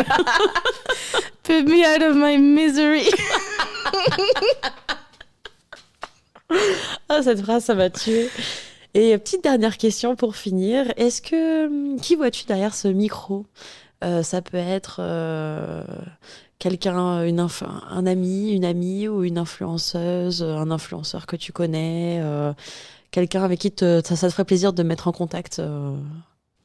[1.44, 3.09] Put me out of my misery.
[7.09, 8.28] Ah, cette phrase, ça m'a tué.
[8.94, 10.92] Et petite dernière question pour finir.
[10.96, 11.66] Est-ce que.
[11.66, 13.46] hum, Qui vois-tu derrière ce micro?
[14.05, 15.84] Euh, Ça peut être euh,
[16.59, 22.20] quelqu'un, une inf- un ami, une amie ou une influenceuse, un influenceur que tu connais,
[22.22, 22.53] euh,
[23.11, 25.61] quelqu'un avec qui te- ça, ça te ferait plaisir de mettre en contact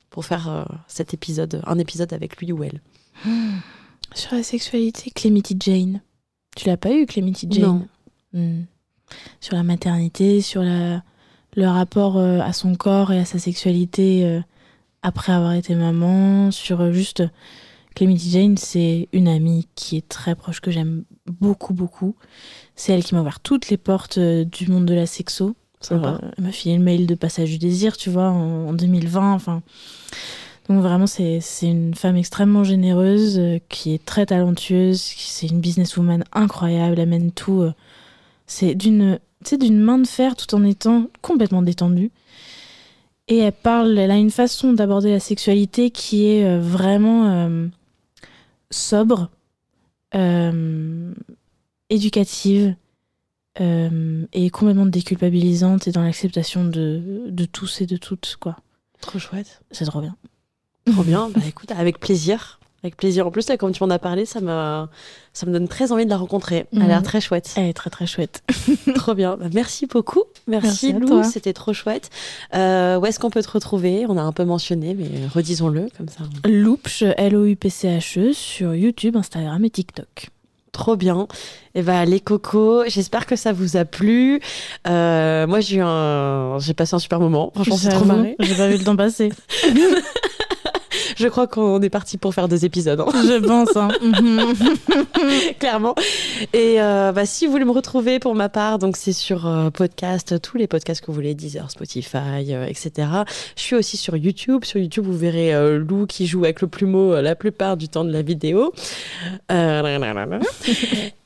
[0.09, 2.81] pour faire cet épisode, un épisode avec lui ou elle?
[4.13, 6.01] Sur la sexualité, Clemity Jane.
[6.55, 7.63] Tu l'as pas eu, Clemity Jane?
[7.63, 7.87] Non.
[8.33, 8.63] Hmm.
[9.41, 11.03] Sur la maternité, sur la,
[11.55, 14.41] le rapport euh, à son corps et à sa sexualité euh,
[15.01, 17.23] après avoir été maman, sur euh, juste.
[17.95, 22.15] Clemity Jane, c'est une amie qui est très proche, que j'aime beaucoup, beaucoup.
[22.75, 25.55] C'est elle qui m'a ouvert toutes les portes du monde de la sexo.
[25.79, 26.17] Sympa.
[26.23, 29.33] Euh, elle m'a filé le mail de passage du désir, tu vois, en, en 2020.
[29.33, 29.61] Enfin,
[30.69, 35.59] donc vraiment, c'est une femme extrêmement généreuse, euh, qui est très talentueuse, qui- c'est une
[35.59, 37.61] businesswoman incroyable, elle mène tout.
[37.61, 37.73] euh,
[38.45, 39.19] c'est d'une
[39.51, 42.11] d'une main de fer tout en étant complètement détendue.
[43.27, 47.67] Et elle parle, elle a une façon d'aborder la sexualité qui est euh, vraiment euh,
[48.69, 49.29] sobre,
[50.15, 51.13] euh,
[51.89, 52.75] éducative
[53.61, 58.57] euh, et complètement déculpabilisante et dans l'acceptation de, de tous et de toutes, quoi.
[58.99, 59.61] Trop chouette.
[59.71, 60.15] C'est trop bien.
[60.91, 61.29] Trop bien.
[61.33, 62.59] Bah écoute, avec plaisir.
[62.83, 63.25] Avec plaisir.
[63.25, 64.89] En plus, là, comme tu m'en as parlé, ça, m'a...
[65.31, 66.65] ça me donne très envie de la rencontrer.
[66.75, 67.03] Elle a l'air Mhm.
[67.03, 67.53] très chouette.
[67.55, 68.43] Elle est très très chouette.
[68.95, 69.37] trop bien.
[69.37, 70.23] Bah, merci beaucoup.
[70.47, 71.07] Merci, Merci à Lou.
[71.07, 71.23] toi.
[71.23, 72.09] C'était trop chouette.
[72.55, 74.05] Euh, où est-ce qu'on peut te retrouver?
[74.09, 76.23] On a un peu mentionné, mais redisons-le comme ça.
[76.45, 80.29] Loupch, L-O-U-P-C-H-E, E, sur YouTube, Instagram et TikTok.
[80.73, 81.27] Trop bien.
[81.75, 84.41] Et bah les cocos, j'espère que ça vous a plu.
[84.87, 87.51] Euh, moi j'ai eu un, j'ai passé un super moment.
[87.53, 88.35] Franchement c'est trop marré.
[88.39, 89.29] J'ai pas vu le temps passer.
[91.15, 92.99] Je crois qu'on est parti pour faire deux épisodes.
[92.99, 93.05] hein.
[93.13, 93.75] Je pense.
[93.75, 93.89] Hein.
[94.03, 94.53] Mhm.
[95.59, 95.95] clairement.
[96.53, 99.69] Et euh, bah, si vous voulez me retrouver pour ma part, donc c'est sur euh,
[99.69, 103.07] podcast, tous les podcasts que vous voulez, Deezer, Spotify, euh, etc.
[103.55, 104.65] Je suis aussi sur YouTube.
[104.65, 108.11] Sur YouTube, vous verrez Lou qui joue avec le plumeau la plupart du temps de
[108.11, 108.73] la vidéo.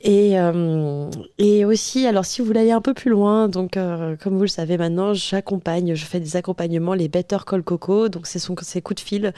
[0.00, 0.36] Et,
[1.38, 3.72] et aussi, alors si vous voulez aller un peu plus loin, donc
[4.22, 8.08] comme vous le savez maintenant, j'accompagne, je fais des accompagnements, les Better Call Coco.
[8.08, 9.32] Donc ce sont ces coups de fil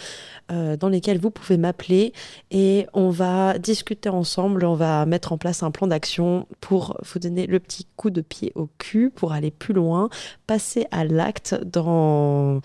[0.50, 2.12] euh, dans lesquels vous pouvez m'appeler
[2.50, 7.18] et on va discuter ensemble, on va mettre en place un plan d'action pour vous
[7.18, 10.08] donner le petit coup de pied au cul pour aller plus loin,
[10.46, 12.60] passer à l'acte dans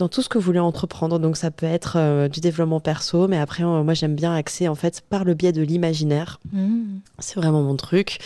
[0.00, 1.18] dans tout ce que vous voulez entreprendre.
[1.18, 4.66] Donc ça peut être euh, du développement perso, mais après euh, moi j'aime bien axer
[4.66, 6.40] en fait par le biais de l'imaginaire.
[6.52, 7.00] Mhm.
[7.18, 8.18] C'est vraiment mon truc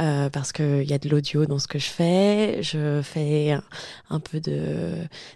[0.00, 2.62] euh, parce qu'il y a de l'audio dans ce que je fais.
[2.62, 3.62] Je fais un,
[4.08, 4.94] un peu de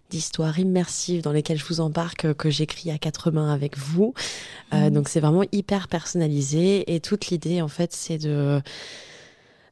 [0.09, 4.15] d'histoires immersives dans lesquelles je vous embarque, que j'écris à quatre mains avec vous.
[4.73, 4.91] Mhm.
[4.91, 8.63] Donc c'est vraiment hyper personnalisé et toute l'idée en fait c'est de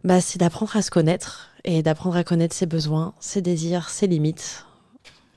[0.05, 4.07] bah, c'est d'apprendre à se connaître et d'apprendre à connaître ses besoins, ses désirs, ses
[4.07, 4.67] limites.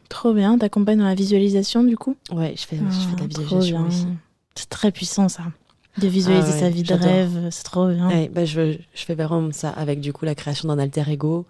[0.10, 0.58] Trop bien.
[0.58, 2.16] T'accompagnes dans la visualisation du coup?
[2.32, 3.88] Ouais, je fais, je fais de la Ah, trop visualisation bien.
[3.88, 4.08] aussi.
[4.56, 5.44] C'est très puissant ça.
[5.98, 8.08] De visualiser Ah ouais, sa vie de rêve, c'est trop bien.
[8.08, 11.46] Ouais, bah, je, je fais vraiment ça avec du coup la création d'un alter ego.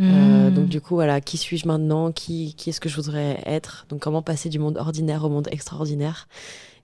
[0.00, 0.54] Euh, Mhm.
[0.54, 2.12] donc du coup, voilà, qui suis-je maintenant?
[2.12, 3.86] Qui, qui est-ce que je voudrais être?
[3.88, 6.28] Donc comment passer du monde ordinaire au monde extraordinaire?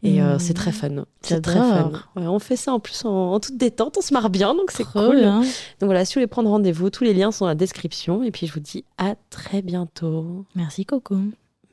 [0.06, 0.38] Et euh, Mhm.
[0.38, 1.04] c'est très fun.
[1.22, 1.92] C'est très fun.
[2.14, 4.70] Ouais, on fait ça en plus en, en toute détente, on se marre bien, donc
[4.70, 5.16] c'est cool.
[5.16, 5.40] bien.
[5.40, 5.46] Donc
[5.86, 8.22] voilà, si vous voulez prendre rendez-vous, tous les liens sont dans la description.
[8.22, 10.44] Et puis je vous dis à très bientôt.
[10.54, 11.16] Merci Coco.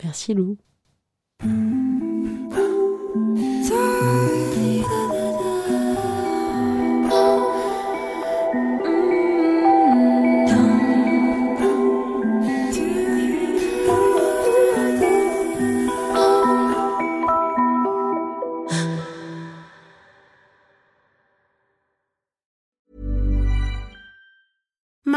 [0.04, 0.58] Merci Lou.